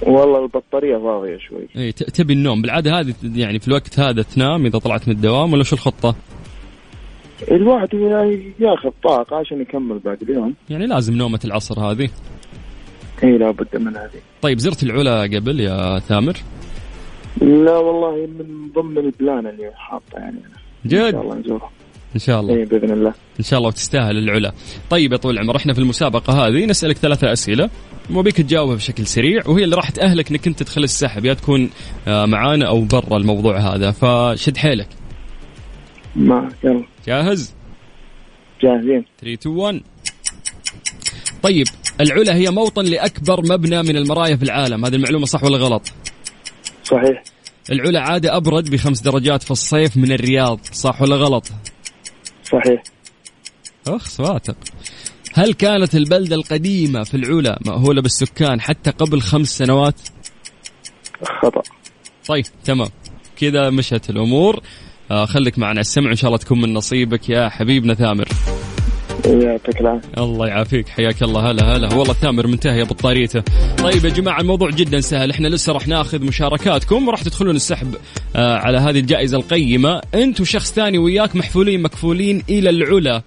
والله 0.05 0.43
البطارية 0.43 0.97
فاضية 0.97 1.37
شوي. 1.37 1.67
اي 1.77 1.91
تبي 1.91 2.33
النوم. 2.33 2.61
بالعادة 2.61 2.99
هذه 2.99 3.13
يعني 3.35 3.59
في 3.59 3.67
الوقت 3.67 3.99
هذا 3.99 4.21
تنام 4.21 4.65
إذا 4.65 4.79
طلعت 4.79 5.07
من 5.07 5.15
الدوام 5.15 5.53
ولا 5.53 5.63
شو 5.63 5.75
الخطة؟ 5.75 6.15
الواحد 7.51 7.93
ياخذ 8.59 8.89
طاقة 9.03 9.35
عشان 9.35 9.61
يكمل 9.61 9.99
بعد 9.99 10.21
اليوم. 10.21 10.53
يعني 10.69 10.87
لازم 10.87 11.13
نومة 11.13 11.39
العصر 11.45 11.79
هذه. 11.79 12.09
إي 13.23 13.37
لابد 13.37 13.77
من 13.77 13.97
هذه. 13.97 14.21
طيب 14.41 14.59
زرت 14.59 14.83
العلا 14.83 15.21
قبل 15.21 15.59
يا 15.59 15.99
ثامر؟ 15.99 16.33
لا 17.41 17.77
والله 17.77 18.27
من 18.39 18.69
ضمن 18.75 18.97
البلان 18.97 19.47
اللي 19.47 19.71
حاطة 19.75 20.03
يعني. 20.13 20.37
أنا. 20.37 20.55
ان 20.85 20.89
شاء 20.91 21.09
جد 21.09 21.15
الله 21.15 21.35
نزورها 21.35 21.69
إن 22.15 22.19
شاء 22.19 22.39
الله. 22.39 22.55
اي 22.55 22.65
بإذن 22.65 22.91
الله. 22.91 23.13
إن 23.39 23.43
شاء 23.43 23.57
الله 23.57 23.67
وتستاهل 23.67 24.17
العلا. 24.17 24.51
طيب 24.89 25.11
يا 25.11 25.17
طويل 25.17 25.35
العمر 25.35 25.57
إحنا 25.57 25.73
في 25.73 25.79
المسابقة 25.79 26.47
هذه 26.47 26.65
نسألك 26.65 26.97
ثلاثة 26.97 27.33
أسئلة 27.33 27.69
وبيك 28.13 28.37
تجاوبها 28.37 28.75
بشكل 28.75 29.05
سريع 29.05 29.43
وهي 29.47 29.63
اللي 29.63 29.75
راح 29.75 29.89
تأهلك 29.89 30.29
إنك 30.31 30.47
أنت 30.47 30.63
تدخل 30.63 30.83
السحب 30.83 31.25
يا 31.25 31.33
تكون 31.33 31.69
آه، 32.07 32.25
معانا 32.25 32.67
أو 32.67 32.81
برا 32.81 33.17
الموضوع 33.17 33.57
هذا. 33.57 33.91
فشد 33.91 34.57
حيلك. 34.57 34.87
ما 36.15 36.49
يلا. 36.63 36.83
جاهز؟ 37.07 37.53
جاهزين. 38.61 39.05
3 39.21 39.33
2 39.33 39.55
1 39.55 39.81
طيب 41.43 41.67
العلا 42.01 42.35
هي 42.35 42.51
موطن 42.51 42.85
لأكبر 42.85 43.41
مبنى 43.41 43.83
من 43.83 43.95
المرايا 43.97 44.35
في 44.35 44.43
العالم 44.43 44.85
هذه 44.85 44.95
المعلومة 44.95 45.25
صح 45.25 45.43
ولا 45.43 45.57
غلط؟ 45.57 45.93
صحيح. 46.83 47.23
العلا 47.71 48.01
عادة 48.01 48.37
أبرد 48.37 48.69
بخمس 48.69 49.01
درجات 49.01 49.43
في 49.43 49.51
الصيف 49.51 49.97
من 49.97 50.11
الرياض 50.11 50.59
صح 50.71 51.01
ولا 51.01 51.15
غلط؟ 51.15 51.47
صحيح. 52.51 52.83
أخ 53.87 54.07
سواتق 54.07 54.55
هل 55.33 55.53
كانت 55.53 55.95
البلدة 55.95 56.35
القديمة 56.35 57.03
في 57.03 57.17
العلا 57.17 57.59
مأهولة 57.65 58.01
بالسكان 58.01 58.61
حتى 58.61 58.91
قبل 58.91 59.21
خمس 59.21 59.57
سنوات؟ 59.57 60.01
خطأ. 61.41 61.61
طيب 62.27 62.45
تمام. 62.65 62.89
كذا 63.37 63.69
مشت 63.69 64.09
الأمور. 64.09 64.59
آه 65.11 65.25
خليك 65.25 65.59
معنا. 65.59 65.81
السمع 65.81 66.11
إن 66.11 66.15
شاء 66.15 66.27
الله 66.27 66.37
تكون 66.37 66.61
من 66.61 66.73
نصيبك 66.73 67.29
يا 67.29 67.49
حبيبنا 67.49 67.93
ثامر. 67.93 68.27
يعطيك 69.25 69.81
العافية. 69.81 70.09
الله 70.17 70.47
يعافيك 70.47 70.89
حياك 70.89 71.23
الله. 71.23 71.51
هلا 71.51 71.63
هلا. 71.63 71.93
والله 71.95 72.13
ثامر 72.13 72.47
منتهية 72.47 72.83
بطاريته 72.83 73.43
طيب 73.77 74.05
يا 74.05 74.09
جماعة 74.09 74.41
الموضوع 74.41 74.69
جدا 74.69 74.99
سهل. 74.99 75.31
إحنا 75.31 75.47
لسه 75.47 75.73
راح 75.73 75.87
ناخذ 75.87 76.25
مشاركاتكم 76.25 77.07
وراح 77.07 77.21
تدخلون 77.21 77.55
السحب 77.55 77.95
آه 78.35 78.57
على 78.57 78.77
هذه 78.77 78.99
الجائزة 78.99 79.37
القيمة. 79.37 80.01
انت 80.15 80.41
وشخص 80.41 80.73
ثاني 80.73 80.97
وياك 80.97 81.35
محفولين 81.35 81.81
مكفولين 81.81 82.43
إلى 82.49 82.69
العلا. 82.69 83.21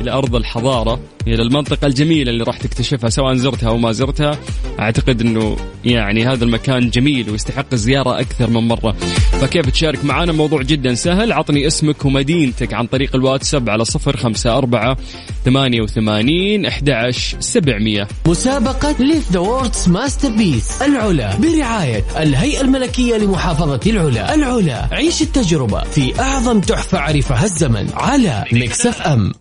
إلى 0.00 0.10
أرض 0.10 0.36
الحضارة 0.36 1.00
إلى 1.26 1.42
المنطقة 1.42 1.86
الجميلة 1.86 2.30
اللي 2.30 2.44
راح 2.44 2.56
تكتشفها 2.56 3.10
سواء 3.10 3.34
زرتها 3.34 3.68
أو 3.68 3.76
ما 3.76 3.92
زرتها. 3.92 4.38
أعتقد 4.80 5.20
أنه 5.20 5.56
يعني 5.84 6.26
هذا 6.26 6.44
المكان 6.44 6.90
جميل 6.90 7.30
ويستحق 7.30 7.66
الزيارة 7.72 8.20
أكثر 8.20 8.50
من 8.50 8.68
مرة. 8.68 8.92
فكيف 9.40 9.70
تشارك 9.70 10.04
معنا 10.04 10.32
موضوع 10.32 10.62
جدا 10.62 10.94
سهل. 10.94 11.32
عطني 11.32 11.66
اسمك 11.66 12.04
ومدينتك 12.04 12.74
عن 12.74 12.86
طريق 12.86 13.16
الواتساب 13.16 13.70
على 13.70 13.84
صفر 13.84 14.16
خمسة 14.16 14.58
أربعة 14.58 14.96
ثمانية 15.44 15.80
وثمانين 15.80 16.66
أحد 16.66 17.10
سبعمية. 17.40 18.08
مسابقة 18.26 18.94
Live 19.00 19.32
the 19.32 19.38
World's 19.38 19.88
Masterpiece 19.88 20.82
العلا. 20.82 21.36
برعاية 21.36 22.04
الهيئة 22.16 22.60
الملكية 22.60 23.16
لمحافظة 23.16 23.80
العلا. 23.86 24.34
العلا. 24.34 24.88
عيش 24.92 25.22
التجربة 25.22 25.80
في 25.80 26.20
أعظم 26.20 26.60
تحفة 26.60 26.98
عرفها 26.98 27.44
الزمن 27.44 27.88
على 27.94 28.44
Mix 28.52 28.86
FM 28.86 29.32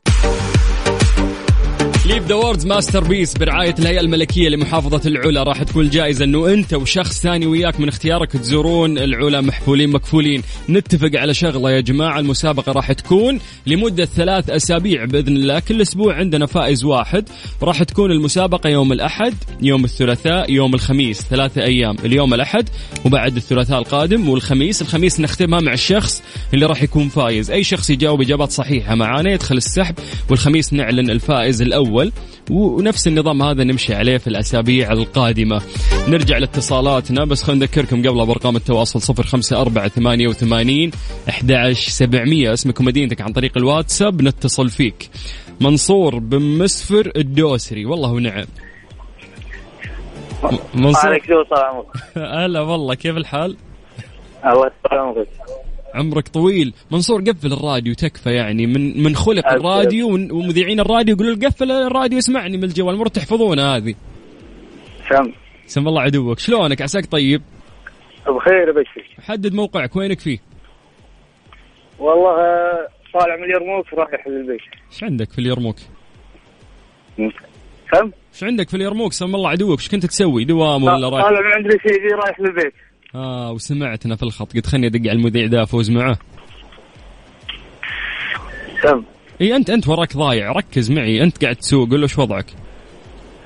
Live 2.05 2.27
the 2.27 2.35
World's 2.35 2.65
Masterpiece 2.65 3.37
برعاية 3.37 3.75
الهيئة 3.79 3.99
الملكية 3.99 4.49
لمحافظة 4.49 5.01
العلا. 5.05 5.43
راح 5.43 5.63
تكون 5.63 5.85
الجائزة 5.85 6.25
إنه 6.25 6.53
أنت 6.53 6.73
وشخص 6.73 7.21
ثاني 7.21 7.45
وياك 7.45 7.79
من 7.79 7.87
اختيارك 7.87 8.31
تزورون 8.31 8.97
العلا 8.97 9.41
محفولين 9.41 9.89
مكفولين. 9.89 10.43
نتفق 10.69 11.09
على 11.15 11.33
شغلة 11.33 11.71
يا 11.71 11.81
جماعة 11.81 12.19
المسابقة 12.19 12.71
راح 12.71 12.91
تكون 12.91 13.39
لمدة 13.67 14.05
ثلاث 14.05 14.49
أسابيع 14.49 15.05
بإذن 15.05 15.35
الله. 15.35 15.59
كل 15.59 15.81
أسبوع 15.81 16.15
عندنا 16.15 16.45
فائز 16.45 16.83
واحد. 16.83 17.29
راح 17.61 17.83
تكون 17.83 18.11
المسابقة 18.11 18.69
يوم 18.69 18.91
الأحد 18.91 19.33
يوم 19.61 19.83
الثلاثاء 19.83 20.51
يوم 20.51 20.73
الخميس. 20.73 21.21
ثلاثة 21.21 21.63
أيام 21.63 21.95
اليوم 22.05 22.33
الأحد 22.33 22.69
وبعد 23.05 23.35
الثلاثاء 23.35 23.79
القادم 23.79 24.29
والخميس. 24.29 24.81
الخميس 24.81 25.19
نختمها 25.19 25.59
مع 25.59 25.73
الشخص 25.73 26.23
اللي 26.53 26.65
راح 26.65 26.83
يكون 26.83 27.09
فايز. 27.09 27.51
أي 27.51 27.63
شخص 27.63 27.89
يجاوب 27.89 28.21
إجابات 28.21 28.51
صحيحة 28.51 28.95
معانا 28.95 29.31
يدخل 29.31 29.57
السحب 29.57 29.95
والخميس 30.29 30.73
نعلن 30.73 31.09
الفائز 31.09 31.61
الأول. 32.01 32.11
ونفس 32.51 33.07
النظام 33.07 33.41
هذا 33.41 33.63
نمشي 33.63 33.95
عليه 33.95 34.17
في 34.17 34.27
الأسابيع 34.27 34.91
القادمة. 34.91 35.61
نرجع 36.07 36.37
لاتصالاتنا 36.37 37.25
بس 37.25 37.43
خلينا 37.43 37.65
نذكركم 37.65 38.07
قبل 38.07 38.25
بأرقام 38.25 38.55
التواصل 38.55 39.01
صفر 39.01 39.23
خمسة 39.23 39.61
أربعة 39.61 39.87
ثمانية 39.87 40.27
وثمانين 40.27 40.91
أحد 41.29 41.71
سبعمية. 41.73 42.53
اسمك 42.53 42.79
ومدينتك 42.79 43.21
عن 43.21 43.33
طريق 43.33 43.57
الواتساب 43.57 44.21
نتصل 44.21 44.69
فيك. 44.69 45.09
منصور 45.61 46.19
بن 46.19 46.41
مسفر 46.41 47.11
الدوسري. 47.15 47.85
والله 47.85 48.11
ونعم. 48.11 48.45
منصور؟ 50.75 51.09
عليك 51.09 51.25
شو 51.25 51.43
صار 51.49 51.65
عمرك 51.65 51.85
هلا 52.17 52.61
والله 52.61 52.95
كيف 52.95 53.17
الحال؟ 53.17 53.57
الله 54.45 54.71
يسلمك. 54.85 55.27
عمرك 55.93 56.27
طويل. 56.27 56.73
منصور 56.91 57.21
قفل 57.21 57.53
الراديو 57.53 57.93
تكفى 57.93 58.29
يعني. 58.29 58.67
من 58.67 59.03
من 59.03 59.15
خلق. 59.15 59.51
الراديو 59.51 60.07
ومذيعين 60.13 60.79
الراديو 60.79 61.15
يقولوا 61.15 61.35
قفل 61.35 61.71
الراديو 61.71 62.17
اسمعني 62.17 62.57
من 62.57 62.63
الجوال. 62.63 62.89
المفروض 62.89 63.11
تحفظونها 63.11 63.77
هذه. 63.77 63.95
سم. 65.09 65.31
سم 65.65 65.87
الله 65.87 66.01
عدوك. 66.01 66.39
شلونك؟ 66.39 66.81
عساك 66.81 67.05
طيب؟ 67.05 67.41
بخير 68.27 68.71
بشر 68.71 69.23
حدد 69.23 69.53
موقعك. 69.53 69.95
وينك 69.95 70.19
فيه؟ 70.19 70.37
والله 71.99 72.29
آه، 72.29 72.87
طالع 73.13 73.35
من 73.35 73.43
اليرموك 73.43 73.93
رايح 73.93 74.27
للبيت 74.27 74.61
إيش 74.91 75.03
عندك 75.03 75.31
في 75.31 75.39
اليرموك؟ 75.39 75.75
سم؟ 77.93 78.11
إيش 78.33 78.43
عندك 78.43 78.69
في 78.69 78.77
اليرموك؟ 78.77 79.13
سم 79.13 79.35
الله 79.35 79.49
عدوك. 79.49 79.79
إيش 79.79 79.89
كنت 79.89 80.05
تسوي؟ 80.05 80.45
دوام 80.45 80.83
ولا 80.83 81.09
رايح؟ 81.09 81.25
طالع 81.25 81.39
من 81.39 81.53
عند 81.53 81.71
سيدي 81.71 82.07
رايح 82.25 82.39
للبيت. 82.39 82.73
آه 83.15 83.51
وسمعتنا 83.51 84.15
في 84.15 84.23
الخط. 84.23 84.53
قلت 84.53 84.67
خلني 84.67 84.87
أدق 84.87 84.99
على 84.99 85.11
المذيع 85.11 85.45
ذا 85.45 85.63
أفوز 85.63 85.91
معه. 85.91 86.17
سم. 88.83 89.03
إي 89.41 89.55
انت 89.55 89.69
أنت 89.69 89.87
وراك 89.87 90.17
ضايع. 90.17 90.51
ركز 90.51 90.91
معي. 90.91 91.23
أنت 91.23 91.43
قاعد 91.43 91.55
تسوق. 91.55 91.89
قول 91.89 91.99
له 91.99 92.03
إيش 92.03 92.19
وضعك. 92.19 92.45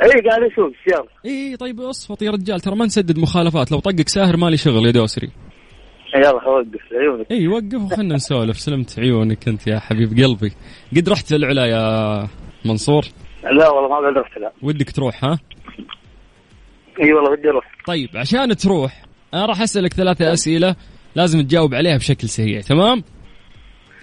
إي 0.03 0.21
قاعد 0.21 0.43
اسوق 0.51 0.71
السيارة 0.79 1.07
إي 1.25 1.57
طيب 1.57 1.81
أصفط 1.81 2.21
يا 2.21 2.31
رجال. 2.31 2.59
ترى 2.59 2.75
ما 2.75 2.85
نسدد 2.85 3.19
مخالفات. 3.19 3.71
لو 3.71 3.79
طقك 3.79 4.09
ساهر 4.09 4.37
مالي 4.37 4.57
شغل 4.57 4.85
يا 4.85 4.91
دوسري. 4.91 5.29
يلا 6.15 6.29
أوقف. 6.29 6.93
عيونك. 6.93 7.31
إي 7.31 7.47
وقف 7.47 7.81
وخلنا 7.81 8.15
نسولف. 8.15 8.59
سلمت 8.59 8.99
عيونك 8.99 9.47
أنت 9.47 9.67
يا 9.67 9.79
حبيب 9.79 10.09
قلبي. 10.09 10.51
قد 10.95 11.09
رحت 11.09 11.33
العلا 11.33 11.65
يا 11.65 12.27
منصور؟ 12.65 13.05
لا 13.43 13.69
والله 13.69 13.89
ما 13.89 14.07
قد 14.07 14.17
رحت 14.17 14.37
لا. 14.37 14.51
ودك 14.61 14.91
تروح 14.91 15.23
ها؟ 15.23 15.39
إي 17.03 17.13
والله 17.13 17.35
بدي 17.35 17.49
أروح. 17.49 17.65
طيب 17.87 18.09
عشان 18.15 18.55
تروح 18.55 19.06
أنا 19.33 19.45
راح 19.45 19.61
أسألك 19.61 19.93
ثلاثة 19.93 20.33
أسئلة 20.33 20.75
لازم 21.15 21.41
تجاوب 21.41 21.75
عليها 21.75 21.97
بشكل 21.97 22.29
سريع 22.29 22.61
تمام؟ 22.61 23.03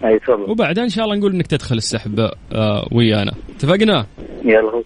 أي 0.04 0.18
تفضل. 0.18 0.50
وبعدها 0.50 0.84
إن 0.84 0.88
شاء 0.88 1.04
الله 1.04 1.16
نقول 1.16 1.32
إنك 1.32 1.46
تدخل 1.46 1.76
السحب 1.76 2.30
آه 2.52 2.88
ويانا. 2.92 3.32
اتفقنا؟ 3.56 4.06
يلا. 4.44 4.82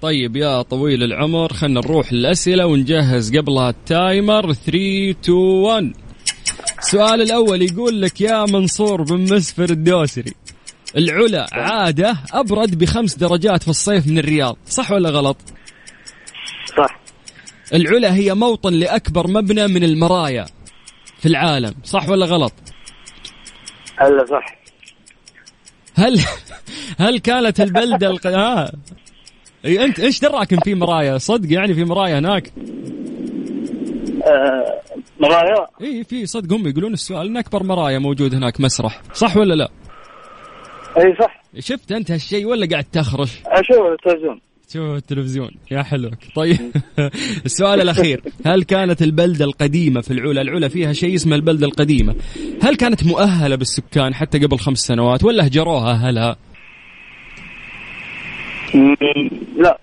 طيب 0.00 0.36
يا 0.36 0.62
طويل 0.62 1.02
العمر 1.02 1.52
خلنا 1.52 1.80
نروح 1.80 2.12
للأسئلة 2.12 2.66
ونجهز 2.66 3.36
قبلها 3.36 3.70
التايمر. 3.70 4.52
3 4.52 5.10
2 5.10 5.38
1 5.38 5.92
السؤال 6.78 7.22
الأول 7.22 7.62
يقول 7.62 8.02
لك 8.02 8.20
يا 8.20 8.44
منصور 8.44 9.02
بن 9.02 9.20
مسفر 9.34 9.70
الدوسري 9.70 10.32
العلا 10.96 11.46
عادة 11.52 12.16
أبرد 12.32 12.78
بخمس 12.78 13.14
درجات 13.14 13.62
في 13.62 13.68
الصيف 13.68 14.06
من 14.06 14.18
الرياض 14.18 14.56
صح 14.66 14.90
ولا 14.90 15.10
غلط؟ 15.10 15.36
صح. 16.76 17.00
العلا 17.74 18.14
هي 18.14 18.34
موطن 18.34 18.72
لأكبر 18.72 19.26
مبنى 19.28 19.66
من 19.66 19.84
المرايا 19.84 20.46
في 21.18 21.26
العالم 21.26 21.74
صح 21.84 22.08
ولا 22.08 22.26
غلط؟ 22.26 22.52
هلا 23.96 24.26
صح. 24.26 24.58
هل 25.94 26.20
هل 27.04 27.18
كانت 27.18 27.60
البلدة 27.60 28.10
الق... 28.10 28.26
ها 28.26 28.72
إي 29.64 29.84
أنت 29.84 30.00
إيش 30.00 30.20
دراك 30.20 30.52
إن 30.52 30.60
في 30.60 30.74
مرايا؟ 30.74 31.18
صدق 31.18 31.52
يعني 31.52 31.74
في 31.74 31.84
مرايا 31.84 32.18
هناك؟ 32.18 32.52
آه، 34.26 34.80
مرايا؟ 35.20 35.66
إي 35.80 36.04
في 36.04 36.26
صدق 36.26 36.52
هم 36.52 36.68
يقولون 36.68 36.92
السؤال 36.92 37.26
إن 37.26 37.36
أكبر 37.36 37.62
مرايا 37.62 37.98
موجود 37.98 38.34
هناك 38.34 38.60
مسرح 38.60 39.02
صح 39.14 39.36
ولا 39.36 39.54
لا؟ 39.54 39.68
إي 40.98 41.16
صح. 41.20 41.42
شفت 41.58 41.92
أنت 41.92 42.10
هالشيء 42.10 42.46
ولا 42.46 42.66
قاعد 42.70 42.84
تخرش؟ 42.84 43.42
أشوف 43.46 43.78
التلفزيون. 43.78 44.40
شوف 44.72 44.96
التلفزيون 44.96 45.50
يا 45.70 45.82
حلوك 45.82 46.14
طيب. 46.34 46.58
السؤال 47.46 47.80
الأخير. 47.80 48.22
هل 48.46 48.62
كانت 48.62 49.02
البلدة 49.02 49.44
القديمة 49.44 50.00
في 50.00 50.10
العلا؟ 50.10 50.42
العلا 50.42 50.68
فيها 50.68 50.92
شيء 50.92 51.14
اسمه 51.14 51.36
البلدة 51.36 51.66
القديمة. 51.66 52.14
هل 52.62 52.76
كانت 52.76 53.06
مؤهلة 53.06 53.56
بالسكان 53.56 54.14
حتى 54.14 54.38
قبل 54.38 54.58
خمس 54.58 54.78
سنوات 54.78 55.24
ولا 55.24 55.46
هجروها 55.46 55.90
اهلها 55.90 56.36
مم، 58.74 58.96
لا 59.56 59.78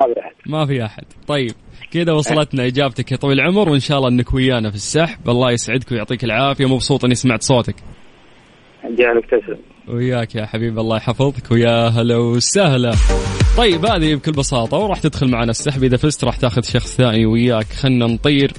ما 0.00 0.06
في 0.14 0.20
أحد. 0.20 0.32
ما 0.46 0.66
في 0.66 0.84
أحد. 0.84 1.04
طيب. 1.26 1.52
كذا 1.90 2.12
وصلتنا 2.12 2.66
إجابتك 2.66 3.12
يا 3.12 3.16
طويل 3.16 3.40
العمر 3.40 3.68
وإن 3.68 3.80
شاء 3.80 3.98
الله 3.98 4.08
إنك 4.08 4.34
ويانا 4.34 4.70
في 4.70 4.76
السحب. 4.76 5.30
الله 5.30 5.50
يسعدك 5.50 5.92
ويعطيك 5.92 6.24
العافية. 6.24 6.66
مبسوط 6.66 7.04
إني 7.04 7.14
سمعت 7.14 7.42
صوتك. 7.42 7.76
جعلك 8.84 9.24
تسلم 9.26 9.58
وياك 9.88 10.34
يا 10.34 10.46
حبيب 10.46 10.78
الله 10.78 10.96
يحفظك. 10.96 11.50
ويا 11.52 11.88
هلا 11.88 12.16
وسهلا. 12.16 12.92
طيب 13.56 13.86
هذه 13.86 14.14
بكل 14.14 14.32
بساطة 14.32 14.76
وراح 14.76 15.00
تدخل 15.00 15.30
معنا 15.30 15.50
السحب. 15.50 15.84
إذا 15.84 15.96
فزت 15.96 16.24
راح 16.24 16.36
تاخذ 16.36 16.62
شخص 16.62 16.96
ثاني 16.96 17.26
وياك. 17.26 17.66
خلنا 17.66 18.06
نطير 18.06 18.52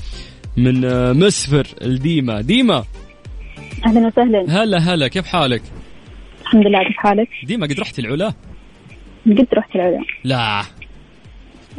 من 0.57 0.85
آه، 0.85 1.13
مسفر 1.13 1.67
لديما. 1.81 2.41
ديما. 2.41 2.83
أهلا 3.85 4.07
وسهلا. 4.07 4.63
هلا 4.63 4.77
هلا. 4.77 5.07
كيف 5.07 5.25
حالك؟ 5.25 5.61
الحمد 6.41 6.67
لله 6.67 6.83
كيف 6.83 6.97
حالك؟ 6.97 7.29
ديما 7.43 7.67
قد 7.67 7.79
رحت 7.79 7.99
العلا؟ 7.99 8.33
قد 9.25 9.47
رحت 9.53 9.75
العلا. 9.75 9.99
لا. 10.23 10.61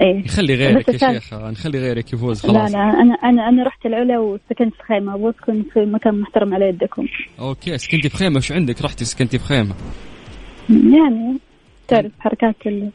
إيه. 0.00 0.24
نخلي 0.24 0.54
غيرك 0.54 0.88
يا 0.88 0.98
شيخ. 0.98 1.34
نخلي 1.34 1.78
غيرك 1.78 2.12
يفوز 2.12 2.46
لا 2.46 2.52
خلاص. 2.52 2.72
لا. 2.72 2.78
أنا 2.78 3.14
أنا 3.24 3.48
أنا 3.48 3.64
رحت 3.64 3.86
العلا 3.86 4.18
وسكنت 4.18 4.74
في 4.74 4.82
خيمة. 4.88 5.14
أبغى 5.14 5.30
أسكن 5.30 5.62
في 5.74 5.80
مكان 5.80 6.20
محترم 6.20 6.54
على 6.54 6.68
يدكم. 6.68 7.06
Okay 7.38 7.78
سكنتي 7.78 8.08
في 8.08 8.16
خيمة. 8.16 8.36
وش 8.36 8.52
عندك؟ 8.52 8.82
رحتي 8.82 9.04
سكنتي 9.04 9.38
في 9.38 9.44
خيمة. 9.44 9.74
يعني 10.70 11.38
تعرف 11.88 12.12
حركات 12.20 12.56
ال... 12.66 12.90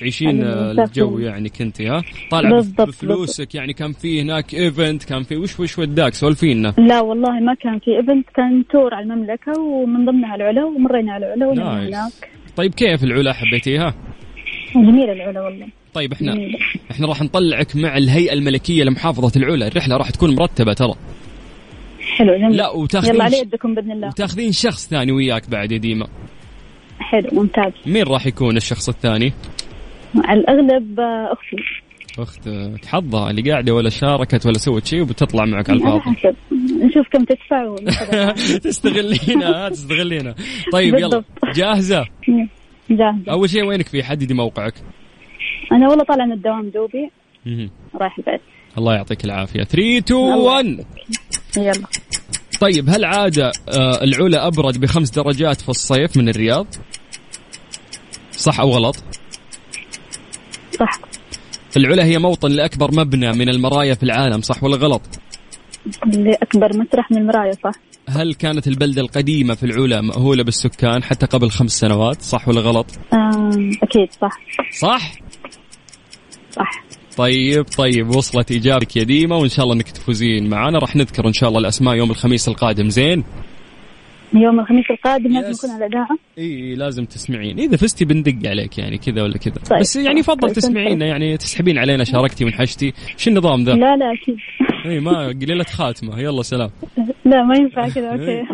تعيشين 0.00 0.44
آه،. 0.44 0.72
الجو 0.72 1.18
يعني 1.18 1.48
كنتي 1.48 1.88
ها؟ 1.88 2.02
طالع 2.30 2.50
بالضبط، 2.50 2.88
بفلوسك 2.88 3.54
يعني 3.54 3.72
كان 3.72 3.92
في 3.92 4.22
هناك 4.22 4.54
event 4.54 5.04
كان 5.04 5.22
في 5.22 5.36
وش 5.36 5.60
وش 5.60 5.78
وداك؟ 5.78 6.14
سولفينا. 6.14 6.74
لا 6.78 7.00
والله 7.00 7.40
ما 7.40 7.54
كان 7.54 7.78
في 7.78 7.96
event 7.96 8.26
كان 8.34 8.64
tour 8.72 8.94
على 8.94 9.04
المملكة 9.04 9.60
ومن 9.60 10.04
ضمنها 10.04 10.34
العلا 10.34 10.64
ومرينا 10.64 11.12
على 11.12 11.34
العلا 11.34 11.54
nice. 11.54 11.94
هناك. 11.94 12.12
طيب 12.56 12.74
كيف 12.74 13.04
العلا 13.04 13.32
حبيتيها 13.32 13.94
جميلة 14.74 15.12
العلا 15.12 15.40
والله. 15.40 15.66
طيب 15.94 16.12
إحنا 16.12 16.34
جميلة. 16.34 16.58
إحنا 16.90 17.06
راح 17.06 17.22
نطلعك 17.22 17.76
مع 17.76 17.96
الهيئة 17.96 18.32
الملكية 18.32 18.84
لمحافظة 18.84 19.40
العلا. 19.40 19.66
الرحلة 19.66 19.96
راح 19.96 20.10
تكون 20.10 20.34
مرتبة 20.34 20.72
ترى. 20.72 20.94
حلو 22.16 22.36
جميل. 22.36 22.56
لا 22.56 22.70
وتاخذين 22.70 23.14
يلا 23.14 23.24
على 23.24 23.38
يدكم 23.38 23.74
بإذن 23.74 23.92
الله. 23.92 24.08
وتاخذين 24.08 24.52
شخص 24.52 24.88
ثاني 24.88 25.12
وياك 25.12 25.50
بعد 25.50 25.72
يا 25.72 25.78
ديما. 25.78 26.06
حلو 26.98 27.28
ممتاز. 27.32 27.72
مين 27.86 28.02
راح 28.02 28.26
يكون 28.26 28.56
الشخص 28.56 28.88
الثاني؟ 28.88 29.32
على 30.16 30.40
الأغلب 30.40 31.00
آه، 31.00 31.32
أختي. 31.32 31.56
أختك 32.18 32.84
حظها 32.86 33.30
اللي 33.30 33.50
قاعدة 33.50 33.74
ولا 33.74 33.90
شاركت 33.90 34.46
ولا 34.46 34.58
سوت 34.58 34.84
شيء 34.86 35.02
وبتطلع 35.02 35.44
معك 35.44 35.70
على 35.70 35.78
الفاضي. 35.78 36.00
حسب. 36.00 36.36
نشوف 36.84 37.06
كم 37.12 37.24
تدفع. 37.24 37.74
تستغلينا 38.64 39.66
ها 39.66 39.68
تستغلينا. 39.68 40.34
طيب 40.72 40.94
يلا. 40.94 41.24
جاهزة؟ 41.54 42.06
جاهزة. 42.90 43.30
أول 43.30 43.50
شيء 43.50 43.64
وينك 43.64 43.88
في 43.88 44.02
حددي 44.02 44.34
موقعك؟ 44.34 44.74
أنا 45.72 45.88
والله 45.88 46.04
طالعة 46.04 46.26
من 46.26 46.32
الدوام 46.32 46.70
دوبي. 46.70 47.10
رايح 48.00 48.18
البيت. 48.18 48.40
الله 48.78 48.94
يعطيك 48.94 49.24
العافية. 49.24 49.62
3 49.64 49.98
2 49.98 50.20
الله. 50.20 50.44
1 50.54 50.84
يلا. 51.56 51.72
طيب 52.60 52.88
هل 52.88 53.04
عادة 53.04 53.52
آه، 53.68 54.04
العلا 54.04 54.46
أبرد 54.46 54.80
بخمس 54.80 55.10
درجات 55.10 55.60
في 55.60 55.68
الصيف 55.68 56.16
من 56.16 56.28
الرياض؟ 56.28 56.66
صح 58.30 58.60
أو 58.60 58.70
غلط؟ 58.70 58.96
صح 60.80 61.00
العلا 61.76 62.04
هي 62.04 62.18
موطن 62.18 62.50
لأكبر 62.50 62.94
مبنى 62.94 63.32
من 63.32 63.48
المرايا 63.48 63.94
في 63.94 64.02
العالم 64.02 64.40
صح 64.40 64.64
ولا 64.64 64.76
غلط؟ 64.76 65.02
لأكبر 66.06 66.76
مسرح 66.76 67.10
من 67.10 67.18
المرايا 67.18 67.52
صح 67.52 67.72
هل 68.08 68.34
كانت 68.34 68.66
البلدة 68.66 69.02
القديمة 69.02 69.54
في 69.54 69.66
العلا 69.66 70.00
مأهولة 70.00 70.42
بالسكان 70.44 71.02
حتى 71.02 71.26
قبل 71.26 71.50
خمس 71.50 71.70
سنوات 71.70 72.22
صح 72.22 72.48
ولا 72.48 72.60
غلط؟ 72.60 72.86
أكيد 73.82 74.08
صح 74.22 74.40
صح؟ 74.80 75.12
صح 76.52 76.84
طيب 77.16 77.64
طيب 77.78 78.16
وصلت 78.16 78.52
إجابتك 78.52 78.96
يا 78.96 79.02
ديما 79.02 79.36
وإن 79.36 79.48
شاء 79.48 79.64
الله 79.64 79.76
أنك 79.76 79.90
تفوزين 79.90 80.50
معنا 80.50 80.78
راح 80.78 80.96
نذكر 80.96 81.28
إن 81.28 81.32
شاء 81.32 81.48
الله 81.48 81.60
الأسماء 81.60 81.94
يوم 81.94 82.10
الخميس 82.10 82.48
القادم 82.48 82.88
زين؟ 82.88 83.24
يوم 84.34 84.60
الخميس 84.60 84.84
القادم 84.90 85.32
لازم. 85.32 85.50
نكون 85.50 85.70
على 85.70 85.86
الإذاعة 85.86 86.18
إي 86.38 86.74
لازم 86.74 87.04
تسمعين. 87.04 87.58
إذا 87.58 87.76
فزتي 87.76 88.04
بندق 88.04 88.48
عليك 88.50 88.78
يعني 88.78 88.98
كذا 88.98 89.22
ولا 89.22 89.38
كذا. 89.38 89.54
طيب. 89.70 89.80
بس 89.80 89.96
يعني 89.96 90.20
يفضل 90.20 90.48
طيب. 90.48 90.52
تسمعينا 90.52 91.06
يعني 91.06 91.36
تسحبين 91.36 91.78
علينا 91.78 92.04
شاركتي 92.04 92.44
وانحشتي 92.44 92.92
شو 93.16 93.30
النظام 93.30 93.64
ذا؟ 93.64 93.72
لا 93.72 93.96
لا 93.96 94.12
أكيد. 94.12 94.36
إي 94.86 95.00
ما 95.00 95.26
قليلة 95.26 95.64
خاتمة. 95.64 96.20
يلا 96.20 96.42
سلام. 96.42 96.70
لا 97.24 97.42
ما 97.42 97.56
ينفع 97.56 97.88
كذا 97.88 98.12
okay. 98.12 98.44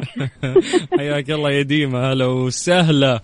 حياك 0.99 1.31
الله 1.31 1.51
يا 1.51 1.63
ديما 1.63 2.13
هلا 2.13 2.27
وسهلا. 2.27 3.21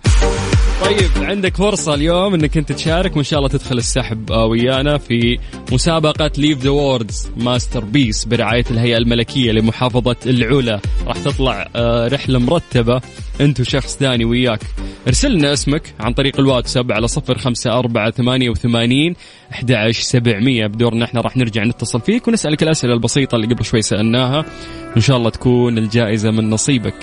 طيب. 0.85 1.25
عندك 1.25 1.57
فرصة 1.57 1.95
اليوم 1.95 2.35
إنك 2.35 2.57
أنت 2.57 2.73
تشارك 2.73 3.17
وإن 3.17 3.25
شاء 3.25 3.39
الله 3.39 3.49
تدخل 3.49 3.79
السحب 3.79 4.33
آه، 4.33 4.47
ويانا 4.47 4.99
في 4.99 5.39
مسابقة 5.73 6.31
Live 6.39 6.59
the 6.59 6.71
World's 6.71 7.31
Masterpiece 7.37 8.25
برعاية 8.25 8.65
الهيئة 8.71 8.97
الملكية 8.97 9.53
لمحافظة 9.53 10.17
العلا. 10.27 10.81
راح 11.07 11.17
تطلع 11.17 11.69
آه، 11.77 12.09
رحلة 12.09 12.39
مرتبة 12.39 13.01
أنت 13.41 13.61
وشخص 13.61 13.97
ثاني 13.97 14.25
وياك. 14.25 14.61
ارسل 15.07 15.33
لنا 15.33 15.53
اسمك 15.53 15.95
عن 16.01 16.13
طريق 16.13 16.41
الواتساب 16.41 16.93
على 16.93 17.09
صفر 17.09 17.39
خمسة 17.39 17.79
أربعة 17.79 18.11
ثمانية 18.11 18.51
وثمانين 18.51 19.15
أحد 19.53 19.91
سبعمية. 19.91 20.67
بدورنا 20.67 21.05
إحنا 21.05 21.21
راح 21.21 21.37
نرجع 21.37 21.65
نتصل 21.65 22.01
فيك 22.01 22.29
ونسألك 22.29 22.63
الأسئلة 22.63 22.95
البسيطة 22.95 23.37
اللي 23.37 23.55
قبل 23.55 23.65
شوي 23.65 23.83
سألناها. 23.83 24.45
وإن 24.93 25.01
شاء 25.01 25.17
الله 25.17 25.31
تكون 25.31 25.79
الجائزة 25.79 26.31
من 26.31 26.51
نصيبك. 26.51 26.95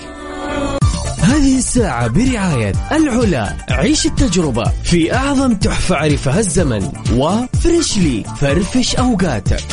هذه 1.30 1.58
الساعة 1.58 2.08
برعاية 2.08 2.72
العلا. 2.92 3.56
عيش 3.70 4.06
التجربة 4.06 4.64
في 4.84 5.14
أعظم 5.14 5.54
تحفة 5.54 5.96
عرفها 5.96 6.38
الزمن. 6.38 6.92
و 7.14 7.28
Freshly 7.28 8.24
فرفش 8.24 8.96
أوقاتك. 8.96 9.64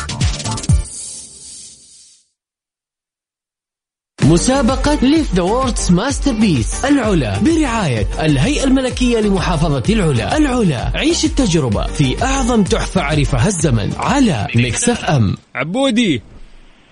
مسابقة 4.24 4.96
Live 5.02 5.34
the 5.36 5.42
World's 5.42 5.92
Masterpiece 5.92 6.86
العلا. 6.86 7.40
برعاية 7.40 8.08
الهيئة 8.20 8.64
الملكية 8.64 9.20
لمحافظة 9.20 9.84
العلا. 9.90 10.38
العلا. 10.38 10.92
عيش 10.96 11.26
التجربة 11.26 11.84
في 11.88 12.24
أعظم 12.24 12.64
تحفة 12.64 13.02
عرفها 13.02 13.48
الزمن. 13.48 13.94
على 13.98 14.48
Mix 14.56 14.90
FM. 14.90 15.38
عبودي. 15.56 16.22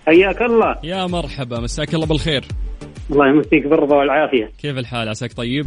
حياك 0.08 0.42
الله. 0.42 0.76
يا 0.84 1.06
مرحبا. 1.06 1.60
مساك 1.60 1.96
الله 1.96 2.06
بالخير. 2.06 2.46
الله 3.12 3.28
يمسيك 3.28 3.68
بالرضا 3.68 3.96
والعافية. 3.96 4.50
كيف 4.62 4.78
الحال؟ 4.78 5.10
عساك 5.10 5.34
طيب؟ 5.34 5.66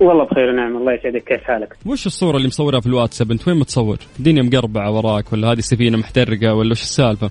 والله 0.00 0.24
بخير 0.24 0.52
نعم. 0.52 0.76
الله 0.76 0.92
يسعدك. 0.92 1.24
كيف 1.24 1.42
حالك؟ 1.44 1.76
وش 1.86 2.06
الصورة 2.06 2.36
اللي 2.36 2.48
مصورها 2.48 2.80
في 2.80 2.86
الواتساب؟ 2.86 3.30
انت 3.30 3.48
وين 3.48 3.56
متصور؟ 3.56 3.96
الدنيا 4.18 4.42
مقربعة 4.42 4.90
وراك 4.90 5.32
ولا 5.32 5.52
هذه 5.52 5.60
سفينة 5.60 5.98
محترقة 5.98 6.54
ولا 6.54 6.70
وش 6.70 6.82
السالفة؟ 6.82 7.30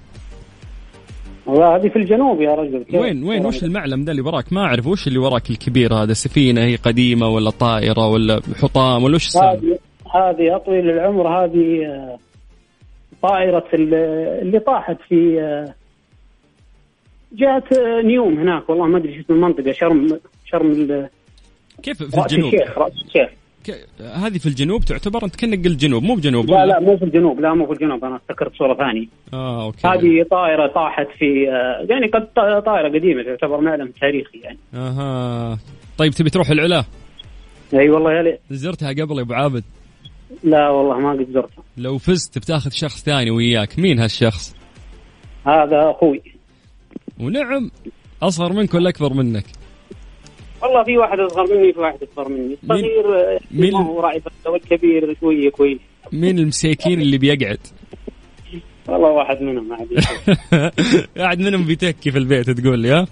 والله 1.45 1.75
هذه 1.75 1.89
في 1.89 1.95
الجنوب 1.95 2.41
يا 2.41 2.55
رجل. 2.55 2.83
كيف؟ 2.83 3.01
وين 3.01 3.23
وين 3.23 3.45
وش 3.45 3.63
المعلم 3.63 4.05
ده 4.05 4.11
اللي 4.11 4.21
وراك؟ 4.21 4.53
ما 4.53 4.61
أعرف 4.61 4.87
وش 4.87 5.07
اللي 5.07 5.19
وراك 5.19 5.49
الكبير 5.49 5.93
هذا؟ 5.93 6.13
سفينة 6.13 6.61
هي 6.63 6.75
قديمة 6.75 7.27
ولا 7.27 7.49
طائرة 7.49 8.07
ولا 8.07 8.41
حطام 8.61 9.03
ولا 9.03 9.15
وش 9.15 9.25
السالفة؟ 9.27 9.79
هذه 10.15 10.57
طويل 10.65 10.89
العمر 10.89 11.27
هذه 11.27 11.85
آه، 11.85 12.17
طائرة 13.21 13.63
ال- 13.73 13.93
اللي 14.41 14.59
طاحت 14.59 14.97
في 15.09 15.39
جهة 17.33 17.63
آه، 17.79 18.01
نيوم 18.01 18.39
هناك. 18.39 18.69
والله 18.69 18.87
ما 18.87 18.97
أدري 18.97 19.13
شو 19.15 19.19
اسم 19.21 19.33
المنطقة. 19.33 19.71
شرم 19.71 20.19
شرم 20.45 20.71
ال- 20.71 21.09
كيف 21.83 22.03
في 22.03 22.21
الجنوب؟ 22.21 22.53
الشيخ 22.53 22.77
رأس 22.77 22.93
الشيخ. 23.07 23.29
هذه 24.15 24.37
في 24.37 24.45
الجنوب 24.45 24.81
تعتبر 24.85 25.25
أنت 25.25 25.35
كأنك 25.35 25.65
قلت 25.67 25.79
جنوب 25.79 26.03
مو 26.03 26.15
بجنوب 26.15 26.49
لا؟ 26.49 26.65
لا 26.65 26.79
مو 26.79 26.97
في 26.97 27.05
الجنوب. 27.05 27.39
لا 27.39 27.53
مو 27.53 27.65
في 27.65 27.71
الجنوب. 27.73 28.05
أنا 28.05 28.15
أفتكرت 28.15 28.55
صورة 28.55 28.73
ثانية. 28.73 29.07
آه 29.33 29.63
أوكي. 29.65 29.87
هذه 29.87 30.25
طائرة 30.31 30.67
طاحت 30.67 31.07
في 31.17 31.49
آه، 31.49 31.85
يعني 31.89 32.07
قد 32.07 32.25
ط- 32.25 32.65
طائرة 32.65 32.89
قديمة 32.97 33.23
تعتبر 33.23 33.61
معلم 33.61 33.91
تاريخي 34.01 34.37
يعني. 34.39 34.57
أها. 34.73 35.57
طيب 35.97 36.11
تبي 36.11 36.29
تروح 36.29 36.49
العلا؟ 36.49 36.83
أي 37.73 37.89
والله 37.89 38.13
يا 38.13 38.23
ليت. 38.23 38.39
زرتها 38.49 38.89
قبل 38.89 39.17
يا 39.17 39.21
أبو 39.21 39.33
عابد؟ 39.33 39.63
لا 40.43 40.69
والله 40.69 40.99
ما 40.99 41.11
قد 41.11 41.27
زرتها. 41.33 41.63
لو 41.77 41.97
فزت 41.97 42.37
بتاخذ 42.37 42.69
شخص 42.71 43.03
ثاني 43.03 43.31
وياك. 43.31 43.79
مين 43.79 43.99
هالشخص؟ 43.99 44.55
هذا 45.47 45.91
أخوي. 45.91 46.21
ونعم 47.19 47.71
أصغر 48.23 48.53
منك 48.53 48.73
ولا 48.73 48.89
أكبر 48.89 49.13
منك؟ 49.13 49.45
والله 50.61 50.83
في 50.83 50.97
واحد 50.97 51.19
أصغر 51.19 51.55
مني 51.55 51.73
في 51.73 51.79
واحد 51.79 51.97
أكبر 52.03 52.29
مني. 52.29 52.57
الصغير 52.63 53.19
آه، 53.35 53.39
مين- 53.51 53.73
ما 53.73 53.85
هو 53.85 53.99
راعي 53.99 54.21
والكبير 54.45 55.15
شوية 55.19 55.49
كويس 55.49 55.79
مين 56.11 56.39
المساكين 56.39 57.01
اللي 57.01 57.17
بيقعد؟ 57.17 57.59
والله 58.87 59.09
واحد 59.09 59.41
منهم 59.41 59.73
قاعد 61.17 61.39
منهم 61.45 61.65
بيتكي 61.65 62.11
في 62.11 62.17
البيت 62.17 62.49
تقول 62.49 62.79
لي 62.79 62.91
ها؟ 62.91 63.07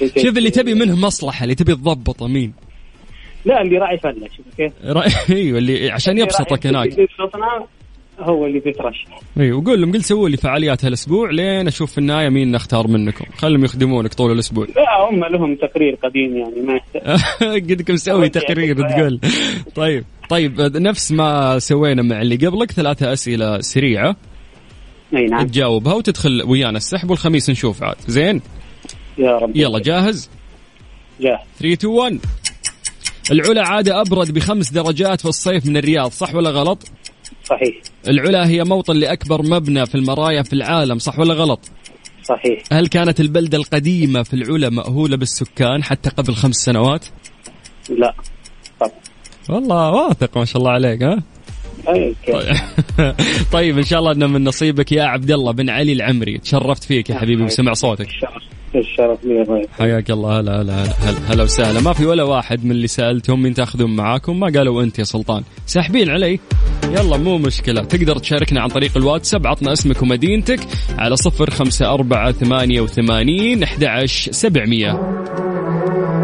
شوف 0.00 0.38
اللي 0.38 0.50
تبي 0.50 0.74
منه 0.74 0.96
مصلحة 1.06 1.42
اللي 1.44 1.54
تبي 1.54 1.74
تضبطه 1.74 2.28
مين؟ 2.28 2.52
لا 3.44 3.62
اللي 3.62 3.78
راعي 3.78 3.98
فلة 3.98 4.28
شوف 4.36 4.46
كيف. 4.56 4.72
إيوه 5.36 5.58
اللي 5.58 5.90
عشان 5.90 6.18
يبسطك 6.18 6.66
هناك. 6.66 6.88
هو 8.22 8.46
اللي 8.46 8.60
بيترشح 8.60 9.20
أيوه 9.40 9.58
وقول 9.58 9.80
لهم 9.80 9.92
قل 9.92 10.04
سووا 10.04 10.28
لي 10.28 10.36
فعاليات 10.36 10.84
هالأسبوع 10.84 11.30
لين 11.30 11.66
أشوف 11.66 11.92
في 11.92 11.98
النهاية 11.98 12.28
مين 12.28 12.52
نختار 12.52 12.88
منكم. 12.88 13.24
خلهم 13.36 13.64
يخدمونك 13.64 14.14
طول 14.14 14.32
الأسبوع. 14.32 14.66
لا 14.76 15.10
هم 15.10 15.24
لهم 15.24 15.54
تقرير 15.56 15.94
قديم 15.94 16.36
يعني 16.36 16.60
ما 16.60 16.74
يحتاج. 16.74 17.62
قدك 17.72 17.90
مسوي 17.90 18.28
تقرير 18.28 18.88
تقول. 18.88 19.20
طيب 19.74 20.04
طيب 20.28 20.60
نفس 20.60 21.12
ما 21.12 21.58
سوينا 21.58 22.02
مع 22.02 22.22
اللي 22.22 22.36
قبلك 22.36 22.70
ثلاثة 22.70 23.12
أسئلة 23.12 23.60
سريعة. 23.60 24.16
إي 25.16 25.26
نعم. 25.26 25.46
تجاوبها 25.46 25.94
وتدخل 25.94 26.42
ويانا 26.46 26.76
السحب 26.76 27.10
والخميس 27.10 27.50
نشوف 27.50 27.82
عاد. 27.82 27.96
زين؟ 28.08 28.42
يا 29.18 29.38
رب 29.38 29.56
يلا 29.56 29.78
جاهز؟ 29.78 30.30
جاهز. 31.20 31.38
3 31.58 31.72
2 31.72 31.92
1 31.92 32.20
العلا 33.30 33.68
عادة 33.68 34.00
أبرد 34.00 34.34
بخمس 34.34 34.72
درجات 34.72 35.20
في 35.20 35.28
الصيف 35.28 35.66
من 35.66 35.76
الرياض 35.76 36.10
صح 36.10 36.34
ولا 36.34 36.50
غلط؟ 36.50 36.78
صحيح. 37.50 37.74
العلا 38.08 38.48
هي 38.48 38.64
موطن 38.64 38.96
لأكبر 38.96 39.42
مبنى 39.42 39.86
في 39.86 39.94
المرايا 39.94 40.42
في 40.42 40.52
العالم 40.52 40.98
صح 40.98 41.18
ولا 41.18 41.34
غلط؟ 41.34 41.60
صحيح. 42.22 42.62
هل 42.72 42.86
كانت 42.86 43.20
البلدة 43.20 43.58
القديمة 43.58 44.22
في 44.22 44.34
العلا 44.34 44.70
مأهولة 44.70 45.16
بالسكان 45.16 45.84
حتى 45.84 46.10
قبل 46.10 46.34
خمس 46.34 46.56
سنوات؟ 46.56 47.06
لا. 47.88 48.14
طب. 48.80 48.90
والله 49.48 49.90
واثق 49.90 50.38
ما 50.38 50.44
شاء 50.44 50.62
الله 50.62 50.70
عليك 50.70 51.02
ها؟ 51.02 51.22
طيب. 51.86 52.14
طيب 53.52 53.78
إن 53.78 53.84
شاء 53.84 53.98
الله 53.98 54.12
إنه 54.12 54.26
من 54.26 54.44
نصيبك 54.44 54.92
يا 54.92 55.02
عبد 55.02 55.30
الله 55.30 55.52
بن 55.52 55.70
علي 55.70 55.92
العمري. 55.92 56.38
تشرفت 56.38 56.84
فيك 56.84 57.10
يا 57.10 57.14
حبيبي 57.14 57.42
وسمع 57.42 57.72
صوتك. 57.72 58.08
الشرف 58.74 59.24
لي. 59.24 59.66
حياك 59.78 60.10
الله. 60.10 60.40
هلا 60.40 60.60
هلا 60.60 60.82
هلا 60.82 61.18
هلا 61.28 61.42
وسهلا. 61.42 61.80
ما 61.80 61.92
في 61.92 62.06
ولا 62.06 62.22
واحد 62.22 62.64
من 62.64 62.70
اللي 62.70 62.86
سألتهم 62.86 63.42
مين 63.42 63.54
تاخذون 63.54 63.96
معاكم؟ 63.96 64.40
ما 64.40 64.46
قالوا 64.46 64.82
أنت 64.82 64.98
يا 64.98 65.04
سلطان. 65.04 65.42
ساحبين 65.66 66.10
علي. 66.10 66.40
يلا 66.90 67.16
مو 67.16 67.38
مشكلة. 67.38 67.82
تقدر 67.82 68.18
تشاركنا 68.18 68.60
عن 68.60 68.68
طريق 68.68 68.96
الواتساب 68.96 69.46
عطنا 69.46 69.72
اسمك 69.72 70.02
ومدينتك 70.02 70.60
على 70.98 71.16
صفر 71.16 71.50
خمسة 71.50 71.94
أربعة 71.94 72.32
ثمانية 72.32 72.80
وثمانين 72.80 73.62
أحد 73.62 74.04
سبعمية. 74.30 74.90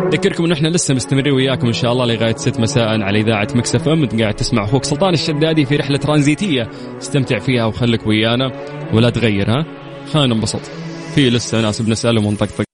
أذكركم 0.08 0.44
أنه 0.44 0.54
إحنا 0.54 0.68
لسه 0.68 0.94
مستمرين 0.94 1.32
وياكم 1.32 1.66
إن 1.66 1.72
شاء 1.72 1.92
الله 1.92 2.06
لغاية 2.06 2.36
6 2.36 2.60
مساء 2.60 3.02
على 3.02 3.20
إذاعة 3.20 3.48
مكسف 3.54 3.88
أم. 3.88 4.02
أنت 4.02 4.20
قاعد 4.20 4.34
تسمع 4.34 4.64
أخوك 4.64 4.84
سلطان 4.84 5.14
الشدادي 5.14 5.64
في 5.64 5.76
رحلة 5.76 5.98
ترانزيتية. 5.98 6.70
استمتع 6.98 7.38
فيها 7.38 7.64
وخليك 7.64 8.06
ويانا 8.06 8.52
ولا 8.92 9.10
تغير 9.10 9.50
ها؟ 9.50 9.64
خلينا 10.12 10.34
ننبسط. 10.34 10.60
في 11.14 11.30
لسه 11.30 11.60
ناس 11.60 11.82
بنسألهم 11.82 12.26
ونطقطق. 12.26 12.65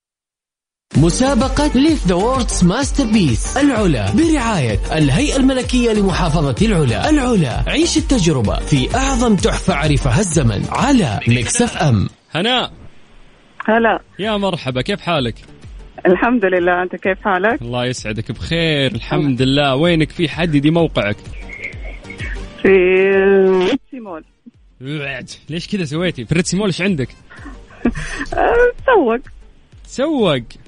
مسابقة 0.97 1.71
Live 1.75 2.07
the 2.07 2.15
World's 2.15 2.65
Masterpiece 2.65 3.57
العلا. 3.57 4.13
برعاية 4.13 4.79
الهيئة 4.93 5.37
الملكية 5.37 5.93
لمحافظة 5.93 6.67
العلا. 6.67 7.11
العلا. 7.11 7.63
عيش 7.67 7.97
التجربة 7.97 8.55
في 8.55 8.97
أعظم 8.97 9.37
تحفة 9.37 9.75
عرفها 9.75 10.21
الزمن 10.21 10.65
على 10.71 11.21
Mix 11.29 11.77
FM 11.77 12.09
هناء. 12.35 12.73
هلا. 13.67 14.01
يا 14.19 14.37
مرحبا 14.37 14.83
كيف 14.83 15.01
حالك؟ 15.01 15.35
الحمد 16.07 16.45
لله 16.45 16.83
أنت 16.83 16.97
كيف 16.97 17.19
حالك؟ 17.25 17.63
الله 17.63 17.87
يسعدك 17.87 18.33
بخير 18.33 18.93
الحمد 18.95 19.43
لله. 19.43 19.75
وينك 19.75 20.11
في 20.11 20.29
حددي 20.29 20.71
موقعك؟ 20.71 21.17
في 22.63 22.69
ريتسي 23.59 24.01
مول. 24.01 24.25
ليش 25.49 25.69
كذا 25.69 25.85
سويتي؟ 25.85 26.25
في 26.25 26.35
Red 26.35 26.46
Sea 26.46 26.57
Mall 26.57 26.67
إيش 26.67 26.83
عندك؟ 26.83 27.09
أه، 28.35 28.73
تسوق 28.87 29.21
سوق. 29.87 30.62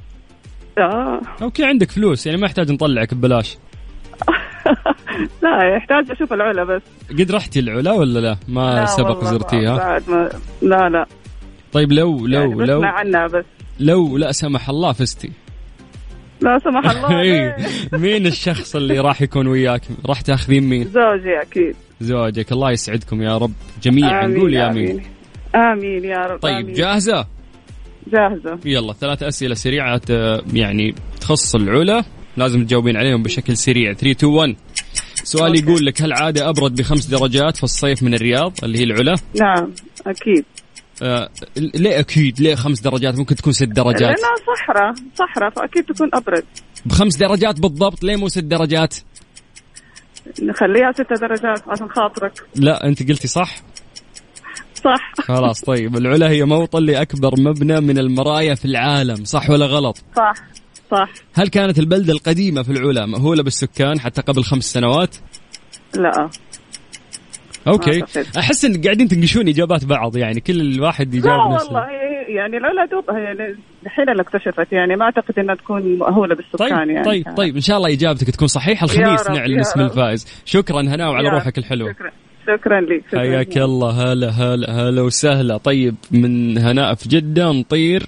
آه. 0.78 1.20
Okay 1.42 1.64
عندك 1.64 1.90
فلوس 1.90 2.26
يعني 2.26 2.38
ما 2.38 2.46
يحتاج 2.46 2.72
نطلعك 2.72 3.14
ببلاش. 3.14 3.58
لا 5.42 5.74
يحتاج 5.76 6.10
أشوف 6.10 6.32
العلا 6.32 6.64
بس. 6.64 6.82
قد 7.10 7.32
رحتي 7.32 7.60
العلا 7.60 7.92
ولا 7.92 8.18
لا؟ 8.18 8.36
ما 8.48 8.74
لا 8.74 8.86
سبق 8.86 9.24
زرتيها؟ 9.24 9.76
بعد 9.76 10.02
ما 10.10 10.30
لا 10.62 10.88
لا. 10.88 11.06
طيب 11.72 11.92
لو 11.92 12.26
لو 12.26 12.40
يعني 12.40 12.64
لو 12.66 12.82
عنها 12.82 13.26
بس. 13.26 13.44
لو 13.80 14.16
لا 14.16 14.32
سمح 14.32 14.68
الله 14.68 14.92
فزتي. 14.92 15.30
لا 16.40 16.58
سمح 16.58 16.90
الله 16.96 17.20
إيه. 17.20 17.56
مين 17.92 18.26
الشخص 18.26 18.76
اللي 18.76 18.98
راح 18.98 19.22
يكون 19.22 19.46
وياك؟ 19.46 19.82
راح 20.06 20.20
تاخذين 20.20 20.62
مين؟ 20.68 20.84
زوجي 20.84 21.40
أكيد. 21.42 21.76
زواجك 22.00 22.52
الله 22.52 22.70
يسعدكم 22.70 23.22
يا 23.22 23.38
رب. 23.38 23.52
جميعا 23.82 24.24
آمين، 24.24 24.40
قول 24.40 24.54
يا 24.54 24.70
آمين. 24.70 24.90
آمين. 24.90 25.02
آمين 25.54 26.04
يا 26.04 26.18
رب 26.26 26.38
طيب 26.40 26.54
آمين. 26.64 26.72
جاهزة؟ 26.74 27.26
جاهزة. 28.06 28.58
يلا 28.64 28.92
ثلاث 28.92 29.22
أسئلة 29.22 29.54
سريعة 29.54 30.00
آه، 30.10 30.42
يعني 30.52 30.94
تخص 31.20 31.54
العلا. 31.54 32.04
لازم 32.36 32.64
تجاوبين 32.64 32.96
عليهم 32.96 33.22
بشكل 33.22 33.56
سريع. 33.56 33.92
3 33.92 34.10
2 34.10 34.32
1 34.32 34.56
سؤال 35.24 35.58
يقول 35.58 35.86
لك 35.86 36.02
هل 36.02 36.12
عادة 36.12 36.48
أبرد 36.48 36.74
بخمس 36.74 37.06
درجات 37.06 37.56
في 37.56 37.64
الصيف 37.64 38.02
من 38.02 38.14
الرياض 38.14 38.52
اللي 38.62 38.78
هي 38.78 38.84
العلا؟ 38.84 39.14
نعم 39.34 39.72
أكيد. 40.06 40.44
آه 41.02 41.28
ليه 41.56 42.00
أكيد؟ 42.00 42.40
ليه 42.40 42.54
خمس 42.54 42.80
درجات؟ 42.80 43.18
ممكن 43.18 43.34
تكون 43.36 43.52
ست 43.52 43.62
درجات. 43.64 44.00
لأنها 44.00 44.34
صحراء 44.56 44.94
صحراء 45.14 45.50
فأكيد 45.50 45.84
تكون 45.84 46.08
أبرد. 46.14 46.44
بخمس 46.86 47.16
درجات 47.16 47.60
بالضبط 47.60 48.04
ليه 48.04 48.16
مو 48.16 48.28
ست 48.28 48.44
درجات؟ 48.44 48.94
نخليها 50.42 50.92
ستة 50.92 51.16
درجات 51.20 51.68
عشان 51.68 51.88
خاطرك. 51.88 52.32
لا 52.56 52.86
أنت 52.86 53.08
قلتي 53.08 53.28
صح. 53.28 53.56
صح؟ 54.84 55.12
خلاص 55.18 55.64
طيب. 55.64 55.96
العلا 55.96 56.30
هي 56.30 56.44
موطن 56.44 56.82
لأكبر 56.82 57.30
مبنى 57.38 57.80
من 57.80 57.98
المرايا 57.98 58.54
في 58.54 58.64
العالم 58.64 59.24
صح 59.24 59.50
ولا 59.50 59.66
غلط؟ 59.66 60.04
صح 60.16 60.34
صح. 60.90 61.08
هل 61.34 61.48
كانت 61.48 61.78
البلدة 61.78 62.12
القديمة 62.12 62.62
في 62.62 62.72
العلا 62.72 63.06
مأهولة 63.06 63.42
بالسكان 63.42 64.00
حتى 64.00 64.22
قبل 64.22 64.42
خمس 64.42 64.64
سنوات؟ 64.64 65.16
لا. 65.96 66.28
أوكي. 67.68 68.04
أحس 68.38 68.64
إن 68.64 68.82
قاعدين 68.82 69.08
تنقشون 69.08 69.48
إجابات 69.48 69.84
بعض 69.84 70.16
يعني 70.16 70.40
كل 70.40 70.60
الواحد 70.60 71.14
لا 71.14 71.18
يجاوب 71.18 71.52
نفسه. 71.52 71.66
والله 71.66 71.86
يعني 72.28 72.58
لا 72.58 72.68
لا 72.68 72.84
دوب 72.92 73.04
يعني 73.08 73.56
الحين 73.86 74.08
اللي 74.10 74.22
اكتشفت 74.22 74.72
يعني 74.72 74.96
ما 74.96 75.04
أعتقد 75.04 75.38
إنها 75.38 75.54
تكون 75.54 75.98
مأهولة 75.98 76.34
بالسكان 76.34 76.68
طيب 76.68 76.90
يعني. 76.90 77.04
طيب 77.04 77.36
طيب. 77.36 77.54
إن 77.54 77.60
شاء 77.60 77.76
الله 77.76 77.92
إجابتك 77.92 78.30
تكون 78.30 78.48
صحيحة 78.48 78.84
الخميس 78.84 79.30
نعلن 79.30 79.60
اسم. 79.60 79.80
الفائز. 79.80 80.42
شكرا 80.44 80.80
هنا 80.80 81.08
وعلى 81.08 81.28
روحك 81.28 81.58
الحلوة. 81.58 81.92
شكرا. 81.92 82.10
شكرا 82.46 82.80
لك 82.80 83.02
شكراً. 83.08 83.20
حياك 83.20 83.58
الله. 83.58 84.12
هلا 84.12 84.30
هلا 84.30 84.70
هلا 84.88 85.02
وسهلا. 85.02 85.56
طيب 85.56 85.94
من 86.10 86.58
هناء 86.58 86.94
في 86.94 87.08
جدة 87.08 87.52
نطير 87.52 88.02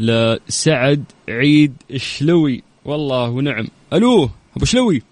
لسعد 0.00 1.04
عيد 1.28 1.74
الشلوي 1.90 2.62
والله 2.84 3.30
ونعم. 3.30 3.66
ألو 3.92 4.28
أبو 4.56 4.64
شلوي. 4.64 5.02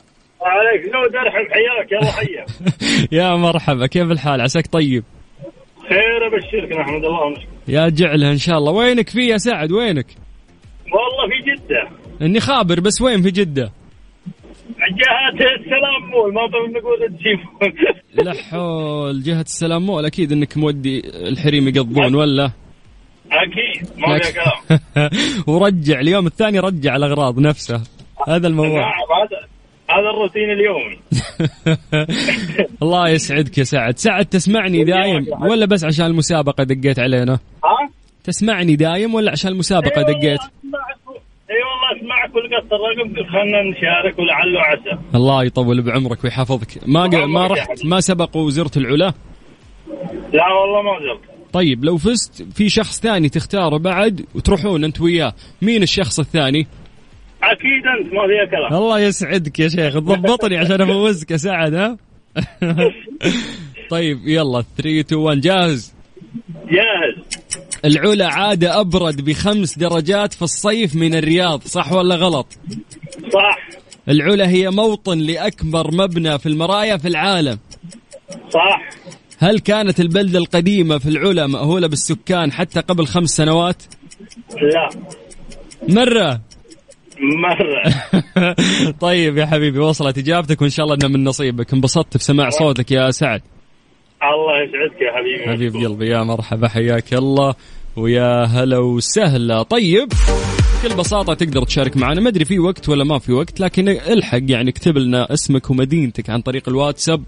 عليك 0.43 0.83
زود 0.85 1.17
ارحب 1.17 1.47
حياك 1.53 1.93
يلا 1.93 2.13
حيا 2.13 2.45
يا 3.19 3.37
مرحبا 3.37 3.87
كيف 3.87 4.11
الحال؟ 4.11 4.41
عساك 4.41 4.67
طيب؟ 4.67 5.05
خير 5.89 6.27
ابشرك 6.27 6.73
نحمد 6.79 7.05
الله 7.05 7.21
ونشكر 7.27 7.47
يا 7.69 7.89
جعلها 7.89 8.33
إن 8.33 8.39
شاء 8.39 8.59
الله. 8.59 8.73
وينك 8.73 9.09
في 9.09 9.21
يا 9.29 9.37
سعد؟ 9.37 9.73
وينك؟ 9.73 10.07
والله 10.85 11.29
في 11.29 11.51
جدة. 11.51 11.89
إني 12.27 12.41
خابر 12.41 12.81
بس 12.81 13.01
وين 13.03 13.23
في 13.23 13.31
جدة؟ 13.31 13.73
جهة 14.79 15.55
السلام 15.55 16.11
مول 16.11 16.35
ما 16.35 16.47
بنقول 16.47 17.19
تجيبون 17.19 17.95
لا 18.27 18.33
حول 18.43 19.23
جهة 19.23 19.41
السلام 19.41 19.87
مول 19.87 20.05
أكيد 20.07 20.33
إنك 20.33 20.57
مودي 20.57 21.03
الحريم 21.29 21.69
يقضون 21.69 22.15
ولا؟ 22.15 22.51
أكيد 23.33 23.89
ما 23.99 24.19
كلام. 24.19 25.11
ورجع 25.55 26.01
اليوم 26.01 26.27
الثاني 26.27 26.59
رجع 26.59 26.97
الأغراض 26.97 27.39
نفسها 27.39 27.83
هذا 28.29 28.47
الموضوع. 28.47 28.81
نعم 28.81 28.93
هذا 29.23 29.49
هذا 29.91 30.11
الروتين 30.11 30.51
اليومي 30.51 30.99
الله 32.83 33.09
يسعدك 33.09 33.59
يا 33.59 33.65
سعد. 33.65 33.99
سعد 33.99 34.27
تسمعني 34.27 34.85
دايم 34.85 35.27
ولا 35.43 35.67
بس 35.67 35.85
عشان 35.85 36.07
المسابقة 36.07 36.65
دقيت 36.65 36.99
علينا؟ 36.99 37.33
ها؟ 37.65 37.91
تسمعني 38.25 38.77
دايم 38.77 39.15
ولا 39.15 39.31
عشان 39.31 39.53
المسابقة 39.53 40.03
والله 40.03 40.13
دقيت؟ 40.19 40.41
اي 41.51 41.57
والله 41.57 42.01
اسمعك 42.03 42.35
والقص 42.35 42.73
الرقم 42.73 43.15
خلنا 43.33 43.63
نشارك 43.63 44.19
ولعل 44.19 44.57
وعسى 44.57 44.99
الله 45.15 45.45
يطول 45.45 45.83
بعمرك 45.83 46.25
ويحفظك. 46.25 46.89
ما 46.89 47.07
ق... 47.07 47.15
ما 47.15 47.47
رحت 47.47 47.85
ما 47.85 48.01
سبق 48.01 48.37
وزرت 48.37 48.77
العلا؟ 48.77 49.13
لا 50.33 50.53
والله 50.53 50.83
ما 50.83 50.99
زلت 51.01 51.21
طيب 51.53 51.85
لو 51.85 51.97
فزت 51.99 52.43
في 52.43 52.69
شخص 52.69 53.01
ثاني 53.01 53.29
تختاره 53.29 53.79
بعد 53.79 54.27
وتروحون 54.35 54.85
انت 54.85 55.01
وياه 55.01 55.33
مين 55.63 55.83
الشخص 55.83 56.19
الثاني؟ 56.21 56.67
أكيد 57.43 57.87
أنت 57.99 58.13
ما 58.15 58.27
فيها 58.27 58.45
كلام. 58.51 58.75
الله 58.83 59.01
يسعدك 59.01 59.61
يا 59.61 59.69
شيخ 59.69 59.95
تضبطني 59.95 60.57
عشان 60.57 60.81
افوزك 60.81 61.31
يا 61.31 61.37
سعد 61.37 61.75
ها؟ 61.75 61.97
طيب 63.91 64.19
يلا 64.29 64.65
3 64.77 65.01
2 65.01 65.21
1 65.23 65.41
جاهز؟ 65.41 65.95
جاهز. 66.71 67.45
العلا 67.85 68.27
عادة 68.27 68.81
أبرد 68.81 69.25
بخمس 69.25 69.79
درجات 69.79 70.33
في 70.35 70.43
الصيف 70.43 70.95
من 70.95 71.15
الرياض 71.15 71.63
صح 71.63 71.93
ولا 71.93 72.15
غلط؟ 72.15 72.47
صح. 73.33 73.59
العلا 74.09 74.49
هي 74.49 74.71
موطن 74.71 75.19
لأكبر 75.19 75.95
مبنى 75.95 76.39
في 76.39 76.47
المرايا 76.49 76.97
في 76.97 77.09
العالم. 77.09 77.59
صح. 78.51 78.91
هل 79.39 79.59
كانت 79.59 80.01
البلدة 80.01 80.39
القديمة 80.39 80.99
في 80.99 81.09
العلا 81.09 81.47
مأهولة 81.47 81.87
بالسكان 81.87 82.53
حتى 82.53 82.81
قبل 82.81 83.07
خمس 83.07 83.31
سنوات؟ 83.31 83.83
لا. 84.51 84.89
مرة. 85.89 86.41
مرة. 87.21 87.95
طيب 89.01 89.39
يا 89.39 89.47
حبيبي 89.47 89.79
وصلت 89.79 90.19
إجابتك 90.19 90.63
وإن 90.63 90.71
شاء 90.71 90.85
الله 90.85 90.97
أنها 90.97 91.09
من 91.09 91.25
نصيبك. 91.25 91.73
انبسطت 91.73 92.17
بسماع 92.17 92.51
صوتك 92.51 92.91
يا 92.91 93.11
سعد. 93.11 93.43
الله 94.35 94.63
يسعدك 94.63 95.03
يا 95.03 95.13
حبيبي. 95.13 95.53
حبيب 95.53 95.87
قلبي 95.87 96.09
يا 96.09 96.23
مرحبا 96.23 96.69
حياك 96.69 97.15
الله 97.15 97.55
ويا 97.97 98.45
هلا 98.45 98.79
وسهلا. 98.79 99.63
طيب 99.63 100.09
بكل 100.85 100.97
بساطة 100.97 101.35
تقدر 101.35 101.65
تشارك 101.65 101.97
معنا. 101.97 102.21
ما 102.21 102.29
أدري 102.29 102.45
في 102.45 102.59
وقت 102.59 102.89
ولا 102.89 103.05
ما 103.05 103.19
في 103.19 103.33
وقت 103.33 103.61
لكن 103.61 103.89
الحق 103.89 104.41
يعني 104.49 104.71
اكتب 104.71 104.99
لنا 104.99 105.33
اسمك 105.33 105.71
ومدينتك 105.71 106.31
عن 106.31 106.41
طريق 106.41 106.69
الواتساب 106.69 107.23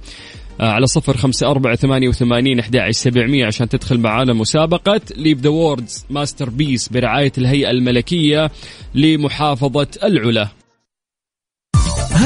آه، 0.60 0.70
على 0.70 0.86
صفر 0.86 1.16
خمسة 1.16 1.50
أربعة 1.50 1.76
ثمانية 1.76 2.08
وثمانين 2.08 2.58
أحد 2.58 2.90
سبعمية 2.90 3.46
عشان 3.46 3.68
تدخل 3.68 3.98
معانا 3.98 4.32
مسابقة. 4.32 5.00
Live 5.16 5.38
the 5.38 5.50
World's 5.50 6.06
Masterpiece 6.10 6.88
برعاية 6.88 7.32
الهيئة 7.38 7.70
الملكية 7.70 8.50
لمحافظة 8.94 9.88
العلا. 10.04 10.48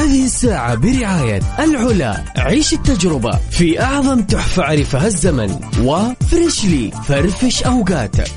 هذه 0.01 0.25
الساعة 0.25 0.75
برعاية 0.75 1.41
العلا. 1.59 2.23
عيش 2.37 2.73
التجربة 2.73 3.31
في 3.51 3.81
أعظم 3.81 4.21
تحفة 4.21 4.63
عرفها 4.63 5.07
الزمن. 5.07 5.59
وفريشلي 5.83 6.91
فرفش 7.07 7.63
أوقاتك. 7.63 8.31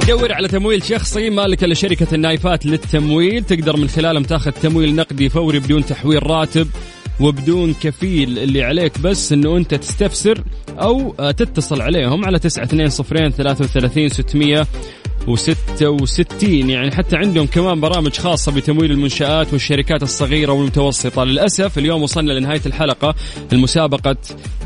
تدور 0.00 0.32
على 0.32 0.48
تمويل 0.48 0.84
شخصي 0.84 1.30
مالك 1.30 1.62
لشركة 1.64 2.14
النايفات 2.14 2.66
للتمويل. 2.66 3.44
تقدر 3.44 3.76
من 3.76 3.88
خلالهم 3.88 4.22
تاخذ 4.22 4.50
تمويل 4.50 4.94
نقدي 4.94 5.28
فوري 5.28 5.58
بدون 5.58 5.86
تحويل 5.86 6.26
راتب. 6.30 6.68
وبدون 7.20 7.74
كفيل 7.82 8.38
اللي 8.38 8.62
عليك 8.62 8.98
بس 9.00 9.32
إنه 9.32 9.56
أنت 9.56 9.74
تستفسر 9.74 10.44
أو 10.70 11.14
تتصل 11.30 11.80
عليهم 11.80 12.24
على 12.24 12.38
920 12.38 13.30
33 13.30 14.08
600 14.08 14.66
و66 15.26 16.42
يعني 16.42 16.90
حتى 16.90 17.16
عندهم 17.16 17.46
كمان 17.46 17.80
برامج 17.80 18.12
خاصة 18.12 18.52
بتمويل 18.52 18.90
المنشآت 18.90 19.52
والشركات 19.52 20.02
الصغيرة 20.02 20.52
والمتوسطة. 20.52 21.24
للأسف 21.24 21.78
اليوم 21.78 22.02
وصلنا 22.02 22.32
لنهاية 22.32 22.60
الحلقة. 22.66 23.14
المسابقة 23.52 24.16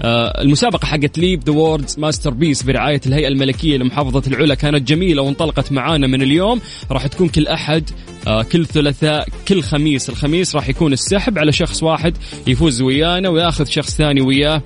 آه 0.02 0.42
المسابقة 0.42 0.86
حقت 0.86 1.18
Live 1.18 1.44
the 1.44 1.52
World's 1.52 1.98
Masterpiece 1.98 2.62
برعاية 2.62 3.00
الهيئة 3.06 3.28
الملكية 3.28 3.76
لمحافظة 3.76 4.22
العلا 4.26 4.54
كانت 4.54 4.88
جميلة 4.88 5.22
وانطلقت 5.22 5.72
معانا 5.72 6.06
من 6.06 6.22
اليوم. 6.22 6.60
راح 6.90 7.06
تكون 7.06 7.28
كل 7.28 7.46
أحد 7.46 7.90
آه 8.26 8.42
كل 8.42 8.66
ثلاثاء 8.66 9.28
كل 9.48 9.62
خميس. 9.62 10.08
الخميس 10.10 10.56
راح 10.56 10.68
يكون 10.68 10.92
السحب 10.92 11.38
على 11.38 11.52
شخص 11.52 11.82
واحد 11.82 12.16
يفوز 12.46 12.82
ويانا 12.82 13.28
وياخذ 13.28 13.64
شخص 13.64 13.96
ثاني 13.96 14.20
وياه. 14.20 14.62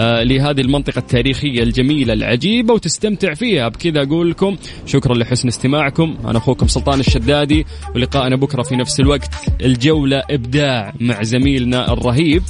لهذه 0.00 0.60
المنطقة 0.60 0.98
التاريخية 0.98 1.62
الجميلة 1.62 2.12
العجيبة 2.12 2.74
وتستمتع 2.74 3.34
فيها. 3.34 3.68
بكذا 3.68 4.02
أقول 4.02 4.30
لكم 4.30 4.56
شكرا 4.86 5.14
لحسن 5.14 5.48
استماعكم. 5.48 6.16
أنا 6.24 6.38
أخوكم 6.38 6.68
سلطان 6.68 7.00
الشدادي 7.00 7.66
ولقائنا 7.94 8.36
بكرة 8.36 8.62
في 8.62 8.76
نفس 8.76 9.00
الوقت. 9.00 9.30
الجولة 9.60 10.22
إبداع 10.30 10.94
مع 11.00 11.22
زميلنا 11.22 11.92
الرهيب 11.92 12.42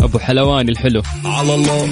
أبو 0.00 0.18
حلواني 0.18 0.70
الحلو. 0.70 1.02
على 1.24 1.54
الله. 1.54 1.88